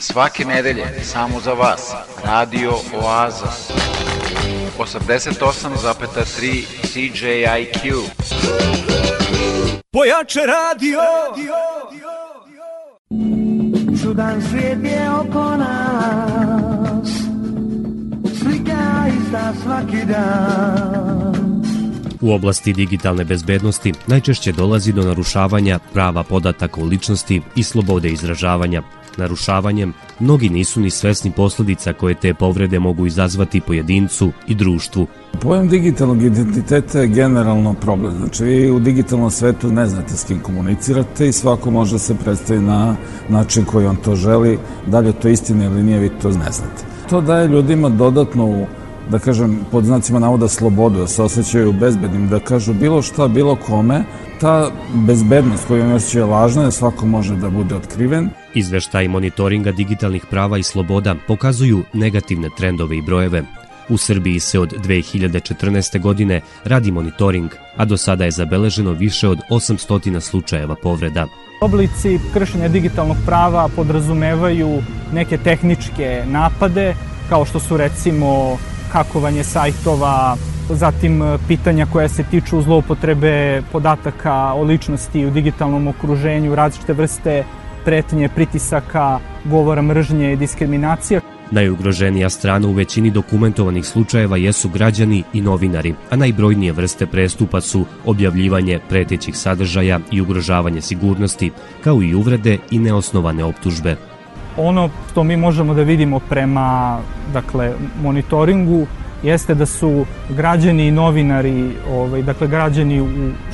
[0.00, 1.92] Svake nedelje, samo za vas,
[2.24, 3.52] Radio Oaza.
[4.78, 8.02] 88,3 CJIQ.
[9.92, 11.00] Pojače radio!
[14.02, 17.08] Čudan svijet je oko nas
[18.42, 21.41] Slika ista svaki dan
[22.22, 28.82] U oblasti digitalne bezbednosti najčešće dolazi do narušavanja prava podataka o ličnosti i slobode izražavanja.
[29.16, 35.06] Narušavanjem, mnogi nisu ni svesni posledica koje te povrede mogu izazvati pojedincu i društvu.
[35.40, 38.16] Pojam digitalnog identiteta je generalno problem.
[38.16, 42.60] Znači, vi u digitalnom svetu ne znate s kim komunicirate i svako može se predstavi
[42.60, 42.96] na
[43.28, 44.58] način koji on to želi.
[44.86, 46.84] Da li je to istina ili nije, vi to ne znate.
[47.10, 48.66] To daje ljudima dodatnu
[49.10, 53.56] da kažem, pod znacima navoda slobodu, da se osjećaju bezbednim, da kažu bilo šta, bilo
[53.56, 54.04] kome,
[54.40, 58.30] ta bezbednost koju oni osjećaju je lažna, da svako može da bude otkriven.
[58.54, 63.42] Izveštaj monitoringa digitalnih prava i sloboda pokazuju negativne trendove i brojeve.
[63.88, 66.00] U Srbiji se od 2014.
[66.00, 71.26] godine radi monitoring, a do sada je zabeleženo više od 800 slučajeva povreda.
[71.60, 76.94] Oblici kršenja digitalnog prava podrazumevaju neke tehničke napade,
[77.28, 78.58] kao što su recimo
[78.92, 80.36] hakovanje sajtova,
[80.68, 87.44] zatim e, pitanja koja se tiču zloupotrebe podataka o ličnosti u digitalnom okruženju, različite vrste
[87.84, 91.20] pretnje, pritisaka, govora mržnje i diskriminacija.
[91.50, 97.84] Najugroženija strana u većini dokumentovanih slučajeva jesu građani i novinari, a najbrojnije vrste prestupa su
[98.06, 101.50] objavljivanje pretećih sadržaja i ugrožavanje sigurnosti,
[101.84, 103.96] kao i uvrede i neosnovane optužbe.
[104.56, 106.98] Ono što mi možemo da vidimo prema
[107.32, 107.72] dakle,
[108.02, 108.86] monitoringu
[109.22, 113.06] jeste da su građani i novinari, ovaj, dakle građani u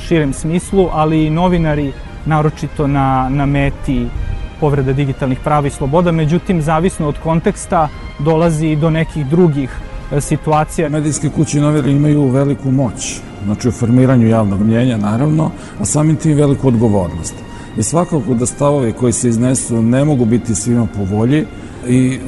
[0.07, 1.91] širem smislu, ali i novinari
[2.25, 4.07] naročito na, na meti
[4.59, 7.87] povreda digitalnih prava i sloboda, međutim, zavisno od konteksta,
[8.19, 9.71] dolazi i do nekih drugih
[10.11, 10.89] e, situacija.
[10.89, 16.15] Medijske kuće i novinari imaju veliku moć, znači u formiranju javnog mnjenja, naravno, a samim
[16.15, 17.48] tim veliku odgovornost.
[17.77, 21.45] I svakako da stavovi koji se iznesu ne mogu biti svima po volji
[21.87, 22.19] i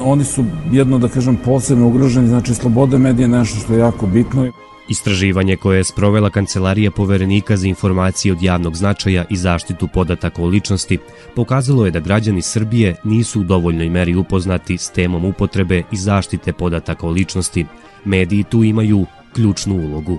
[0.00, 4.06] oni su jedno, da kažem, posebno ugroženi, znači sloboda medija je nešto što je jako
[4.06, 4.52] bitno.
[4.88, 10.46] Istraživanje koje je sprovela Kancelarija poverenika za informacije od javnog značaja i zaštitu podataka o
[10.46, 10.98] ličnosti
[11.34, 16.52] pokazalo je da građani Srbije nisu u dovoljnoj meri upoznati s temom upotrebe i zaštite
[16.52, 17.66] podataka o ličnosti.
[18.04, 20.18] Mediji tu imaju ključnu ulogu.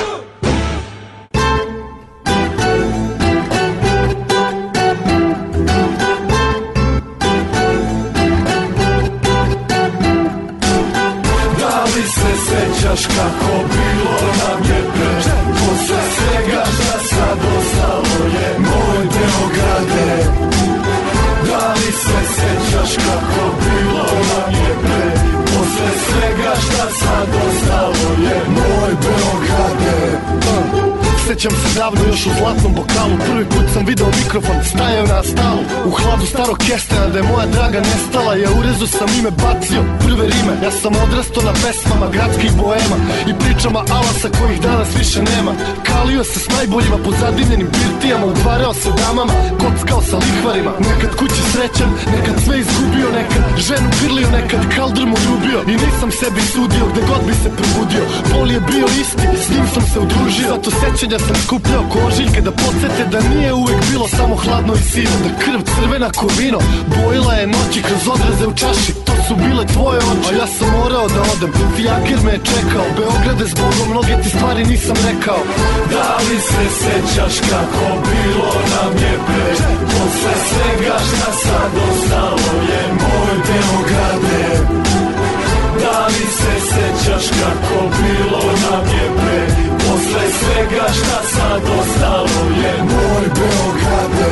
[32.21, 35.61] Još u zlatnom bokalu Prvi put sam video mikrofon, stajao na stalu.
[35.89, 40.25] U hladu starog kestena da je moja draga nestala Ja urezu sam ime bacio, prve
[40.33, 40.53] rime.
[40.65, 42.97] Ja sam odrastao na pesmama gradskih boema
[43.29, 45.53] I pričama alasa kojih danas više nema.
[45.87, 50.71] Kalio se s najboljima po zadimljenim birtijama Udvarao se damama, kockao sa lihvarima.
[50.89, 55.59] Nekad kući srećan, nekad sve izgubio Nekad ženu grlio, nekad kaldr mu ljubio.
[55.71, 58.03] I nisam sebi sudio gde god bi se probudio.
[58.31, 60.47] Bol je bio isti, s njim sam se udružio.
[60.53, 65.15] Zato sećanja sam skupljao kožiljke da podsjete da nije uvek bilo samo hladno i sivo
[65.23, 66.59] Da krv crvena ko vino
[66.95, 68.91] bojila je noći kroz odraze u čaši.
[69.05, 71.51] To su bile tvoje oči, a ja sam morao da odem.
[71.75, 75.41] Fijaker me je čekao, Beograde zbogom mnoge ti stvari nisam rekao.
[75.93, 79.49] Da li se sećaš kako bilo nam je pre
[79.91, 84.43] Posle svega šta sad ostalo je Moj Beograde.
[85.81, 92.83] Da li se sećaš kako bilo nam je pre Posle svega šta sad ostalo je
[92.83, 94.31] Moj Beograde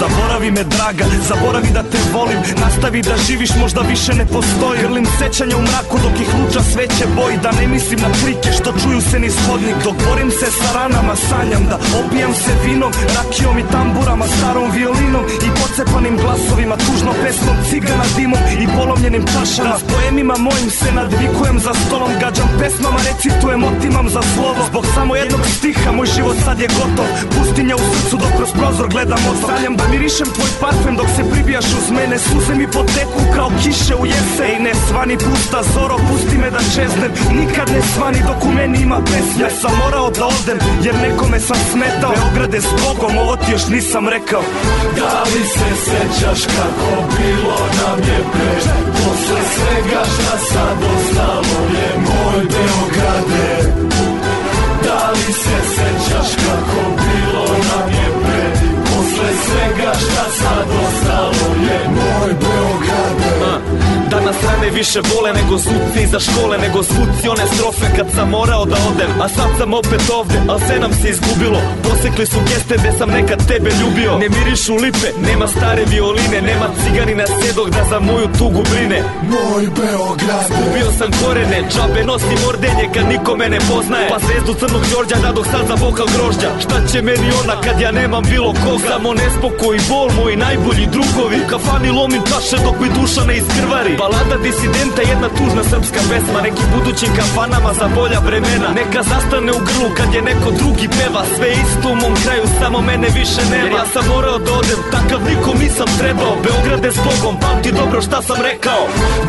[0.00, 2.38] Zaboravi me draga, zaboravi da te volim.
[2.64, 4.80] Nastavi da živiš, možda više ne postoji.
[4.82, 7.36] Grlim sećanja u mraku dok ih luča sveće boji.
[7.44, 11.14] Da ne mislim na krike što čuju se niz hodnik Dok borim se sa ranama,
[11.28, 12.92] sanjam da opijam se vinom.
[13.16, 19.76] Rakijom i tamburama, starom violinom I pocepanim glasovima, tužnom pesmom Cigana dimom i polomljenim čašama
[19.80, 24.60] S poemima mojim se nadvikujem za stolom Gađam pesmama, recitujem, otimam za slovo.
[24.70, 27.08] Zbog samo jednog stiha, moj život sad je gotov.
[27.34, 31.22] Pustinja u srcu dok kroz prozor gledam otok Sanjam da mirišem tvoj parfem dok se
[31.30, 32.18] pribijaš uz mene.
[32.18, 34.50] Suze mi poteku kao kiše u jesen.
[34.50, 37.12] Ej ne svani pusta zoro, pusti me da čeznem.
[37.40, 39.42] Nikad ne svani dok u meni ima pesme.
[39.44, 42.12] Ja sam morao da odem jer nekome sam smetao.
[42.14, 44.42] Beograde s Bogom, ovo ti još nisam rekao.
[44.98, 48.50] Da li se sećaš kako bilo nam je pre?
[48.96, 53.48] Posle svega šta sad ostalo je Moj Beograde.
[54.84, 56.93] Da li se sećaš kako
[59.14, 63.83] Posle svega šta sad ostalo je Moj Beograde
[64.24, 68.64] Danas rane više vole nego suci iza škole Nego svuci one strofe kad sam morao
[68.64, 71.60] da odem A sad sam opet ovde, al sve nam se izgubilo.
[71.84, 74.18] Posekli su geste gde sam nekad tebe ljubio.
[74.22, 78.98] Ne mirišu lipe, nema stare violine Nema ciganina sedog da za moju tugu brine.
[79.32, 80.46] Moj Beograd.
[80.50, 84.08] Izgubio sam korene, džabe nosim ordenje kad niko me ne poznaje.
[84.12, 86.50] Pa zvezdu crnog Đorđa dadog sad za bokal grožđa.
[86.64, 88.88] Šta će meni ona kad ja nemam bilo koga?
[88.88, 91.36] Samo nespokoj i bol, moji najbolji drugovi.
[91.44, 96.40] U kafani lomim čaše dok mi duša ne iskrvari Balada disidenta, jedna tužna srpska pesma.
[96.46, 98.68] Nekim budućim kafanama za bolja vremena.
[98.80, 101.22] Neka zastane u grlu kad je neko drugi peva.
[101.36, 103.64] Sve isto u mom kraju, samo mene više nema.
[103.64, 106.34] Jer ja sam morao da odem, takav nikom nisam trebao.
[106.46, 108.82] Beograde s Bogom, pamti dobro šta sam rekao.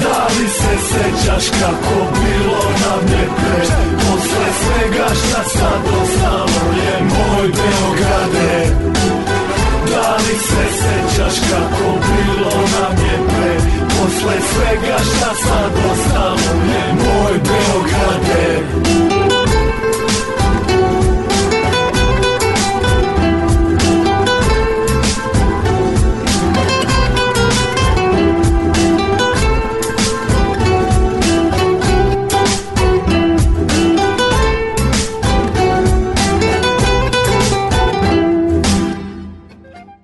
[0.03, 3.61] Da li se sećaš kako bilo nam je pre
[4.03, 8.51] Posle svega šta sad ostalo je Moj Beograde.
[9.91, 13.04] Da li se sećaš kako bilo nam je
[14.05, 16.37] Posle svega šta sad ostalo
[16.69, 18.61] je Moj Beograde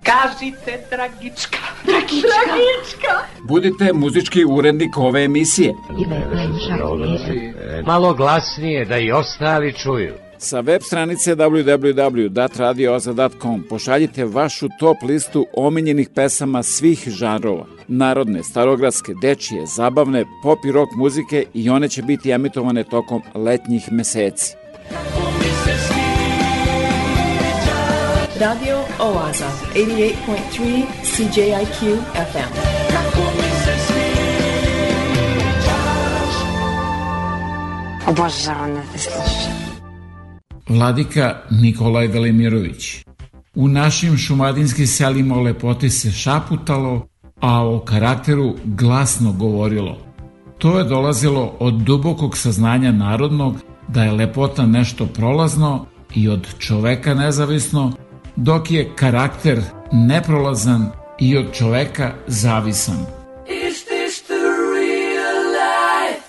[0.04, 1.61] Kažite, Dragička.
[2.12, 2.28] Dragička.
[2.46, 3.14] Dragička.
[3.44, 5.74] Budite muzički urednik ove emisije.
[7.86, 10.14] Malo glasnije da i ostali čuju.
[10.38, 17.66] Sa web stranice www.datradioza.com pošaljite vašu top listu omiljenih pesama svih žanrova.
[17.88, 23.92] Narodne, starogradske, dečije, zabavne, pop i rock muzike i one će biti emitovane tokom letnjih
[23.92, 24.56] meseci.
[28.42, 29.46] Radio Oaza,
[29.76, 32.52] 88.3 CJIQ FM.
[38.08, 39.54] Obožavam da te slušam.
[40.70, 43.06] Vladika Nikolaj Velimirović
[43.56, 47.08] U našim šumadinskim selima o lepoti se šaputalo,
[47.42, 49.98] a o karakteru glasno govorilo.
[50.58, 53.56] To je dolazilo od dubokog saznanja narodnog
[53.88, 55.86] da je lepota nešto prolazno
[56.16, 57.94] i od čoveka nezavisno,
[58.44, 59.62] dok je karakter
[59.92, 63.06] neprolazan i od čoveka zavisan.
[63.48, 64.44] Is this the
[64.76, 66.28] real life?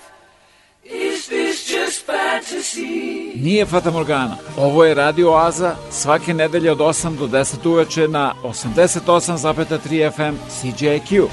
[0.83, 3.33] Is this just fantasy?
[3.35, 4.37] Nije Fata Morgana.
[4.57, 11.27] Ovo je Radio Oaza svake nedelje od 8 do 10 uveče na 88,3 FM CJQ.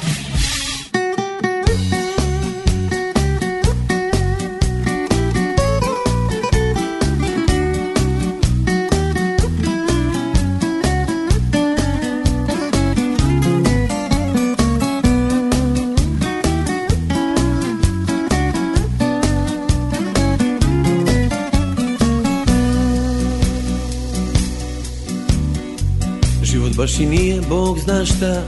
[27.00, 28.42] Život baš i nije, Bog zna šta.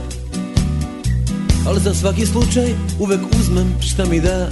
[1.67, 4.49] Ali za svaki slučaj uvek uzmem šta mi da.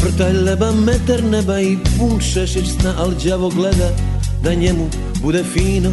[0.00, 3.90] Frtaj leba, metar neba i pun šešić sna Al đavo gleda
[4.44, 4.88] da njemu
[5.22, 5.90] bude fino.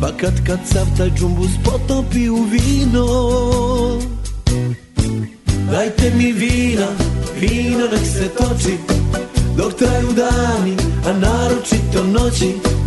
[0.00, 3.06] Pa kad kad sav taj džumbus potopi u vino
[5.70, 6.86] Dajte mi vina,
[7.40, 8.78] vino nek se toči.
[9.56, 10.76] Dok traju dani,
[11.06, 12.77] a naročito noći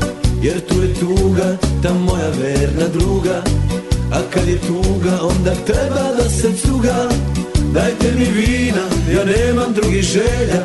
[0.42, 3.44] Jer tu je tuga, ta moja verna druga.
[4.12, 7.10] A kad je tuga, onda treba da se cuga.
[7.74, 10.62] Dajte mi vina, ja nemam drugih želja.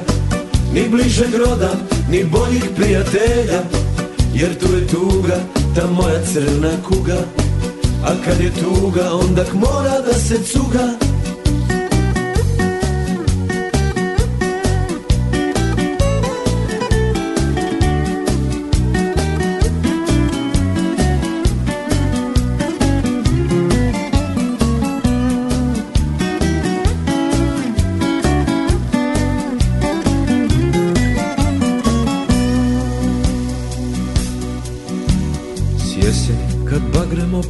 [0.72, 1.70] Ni bližeg roda,
[2.10, 3.60] ni boljih prijatelja.
[4.34, 5.36] Jer tu je tuga,
[5.74, 7.18] ta moja crna kuga.
[8.04, 10.88] A kad je tuga, onda mora da se cuga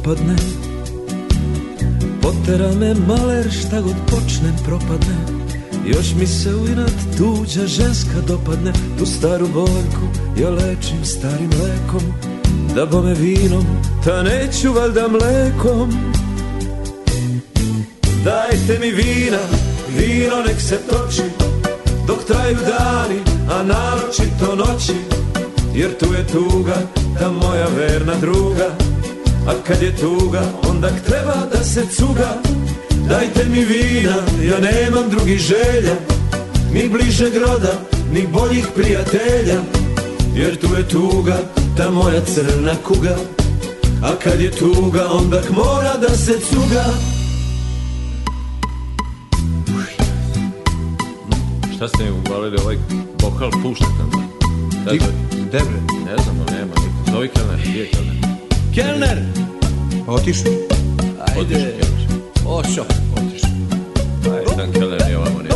[0.07, 0.35] bagrem opadne
[2.21, 5.15] Potera me maler šta god počnem propadne.
[5.85, 8.73] Još mi se u inat tuđa ženska dopadne.
[8.99, 10.07] Tu staru boljku
[10.39, 12.13] ja lečim starim lekom
[12.75, 13.65] Da bome vinom,
[14.05, 15.91] ta neću valjda mlekom.
[18.23, 19.39] Dajte mi vina,
[19.97, 21.23] vino nek se toči
[22.07, 23.19] Dok traju dani,
[23.49, 24.93] a naročito noći
[25.75, 26.75] Jer tu je tuga,
[27.19, 28.86] ta moja verna druga
[29.47, 32.41] A kad je tuga, onda treba da se cuga
[33.09, 35.95] Dajte mi vina, ja nemam drugih želja
[36.73, 37.73] Ni bližeg roda,
[38.13, 39.61] ni boljih prijatelja
[40.35, 41.37] Jer tu je tuga,
[41.77, 43.15] ta moja crna kuga
[44.03, 46.85] A kad je tuga, onda mora da se cuga
[51.75, 52.77] Šta ste mi uvalili ovaj
[53.21, 54.23] bokal pušta tamo?
[55.51, 55.79] Debre.
[56.05, 57.33] Ne znam, nema niko.
[57.33, 58.16] Kelner, gdje je kelner?
[58.77, 59.17] Kelner!
[60.07, 60.51] Otišao.
[61.27, 61.39] Ajde.
[61.39, 61.85] Otišao kelner.
[62.45, 62.85] Ošo.
[63.17, 63.49] Otišao.
[64.33, 65.55] Ajde, jedan kelner nije ovamo nije.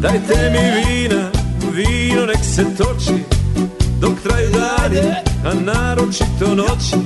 [0.00, 1.30] Dajte mi vina,
[1.72, 3.24] vino nek se toči
[4.00, 5.00] Dok traju dani,
[5.44, 6.96] a naročito noći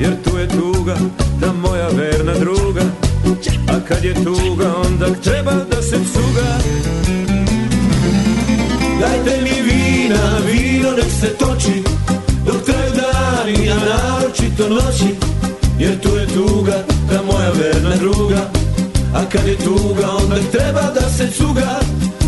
[0.00, 0.96] Jer tu je tuga,
[1.40, 2.82] ta moja verna druga
[3.68, 6.58] A kad je tuga, onda treba da se cuga
[9.00, 11.82] Dajte mi vina, vino nek se toči
[13.44, 15.14] dani, a naročito noći
[15.78, 18.50] Jer tu je tuga, ta moja verna druga.
[19.14, 21.80] A kad je tuga, onda treba da se cuga.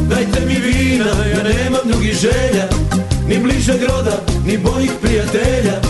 [0.09, 2.69] Dajte mi vina, ja nemam drugih želja
[3.29, 4.17] Ni bližeg roda,
[4.47, 5.81] ni boljih prijatelja.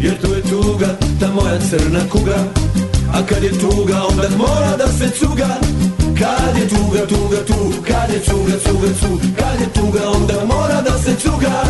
[0.00, 2.38] Jer tu je tuga, ta moja crna kuga.
[3.14, 5.60] A kad je tuga, onda mora da se cuga
[6.20, 10.80] Kad je tuga, tuga, tu Kad je cuga, cuga, cu Kad je tuga, onda mora
[10.80, 11.64] da se cuga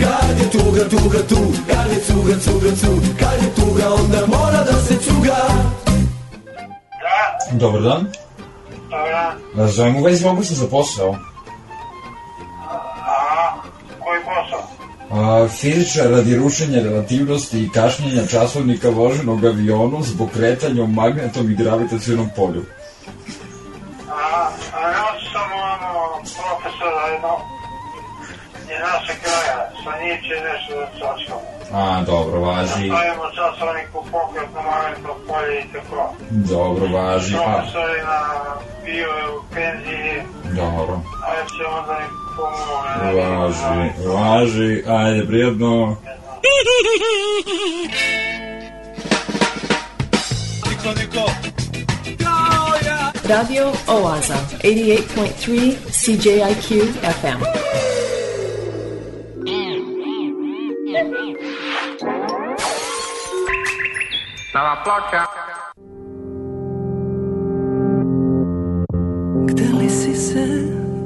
[0.00, 4.64] Kad je tuga, tuga, tu Kad je cuga, cuga, cu Kad je tuga, onda mora
[4.64, 5.36] da se cuga
[7.52, 8.06] Dobar dan.
[9.54, 11.16] Da zovem u vezi mogućnosti za posao.
[13.98, 14.62] Koji posao?
[15.10, 21.54] A, fizičar radi rušenja relativnosti i kašnjenja časovnika voženog avionu zbog kretanja u magnetom i
[21.54, 22.64] gravitacijnom polju.
[29.82, 31.42] Kraja, sa njih će nešto da sačkamo.
[31.72, 32.88] A, dobro, važi.
[32.88, 36.14] Nastavimo časovnik u pokretno magnetno polje i tako.
[36.30, 37.36] Dobro, važi.
[37.36, 38.20] A, Profesori na
[38.84, 41.00] bio je u penziji, dobro.
[41.26, 43.16] a ja će onda im pomoći.
[43.18, 44.84] Važi, važi.
[44.88, 45.96] Ajde, prijatno.
[50.70, 51.30] Niko, niko
[53.24, 57.91] Radio Oaza, 88.3 CJIQ FM.
[64.54, 65.24] Nova ploča.
[69.46, 70.46] Gde li si se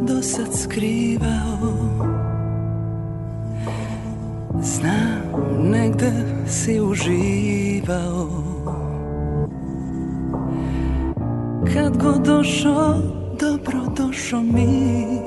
[0.02, 1.72] do sad skrivao?
[4.62, 5.22] Znam,
[5.70, 6.12] negde
[6.46, 8.28] si uživao
[11.74, 12.94] Kad god došao,
[13.40, 15.20] dobro došao mi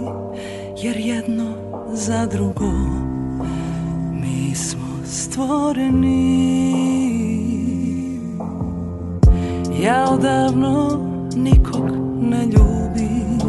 [0.77, 1.53] Jer jedno
[1.93, 2.71] za drugo
[4.11, 6.49] mi smo stvoreni
[9.83, 10.99] Ja odavno
[11.35, 11.89] nikog
[12.21, 13.39] ne ljubim.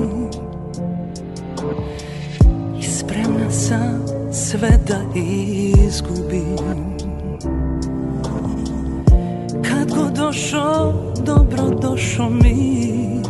[2.79, 6.57] I spremna sam sve da izgubim.
[9.63, 13.23] Kad god došao, dobro došao mi.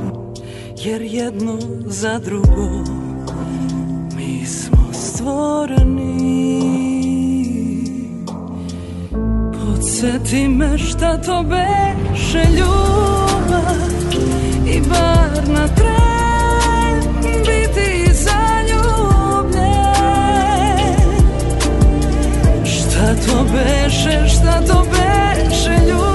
[0.77, 2.85] Jer jedno za drugo
[4.17, 6.70] mi smo stvoreni
[10.01, 13.61] Podsjeti me šta to beše ljubav.
[14.67, 19.61] I bar na tren biti zaljubljen.
[22.65, 26.10] Šta to beše, šta to beše ljubav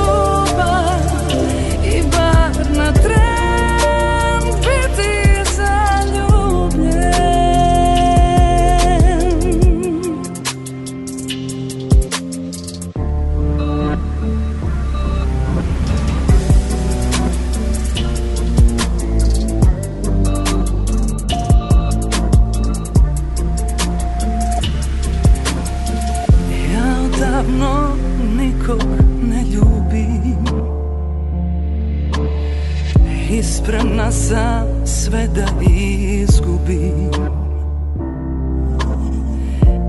[34.29, 37.11] sam sve da izgubim.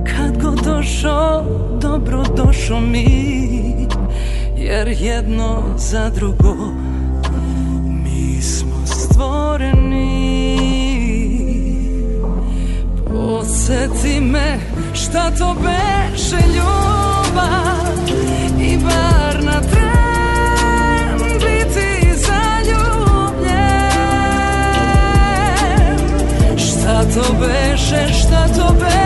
[0.04, 1.44] Kad god došao,
[1.80, 3.06] dobro došao mi
[4.56, 6.56] Jer jedno za drugo
[7.86, 10.58] mi smo stvoreni.
[13.06, 14.58] Podsjeti me
[14.94, 17.86] šta to beše ljubav
[18.60, 19.25] I bar
[27.16, 29.05] to beše, šta to beše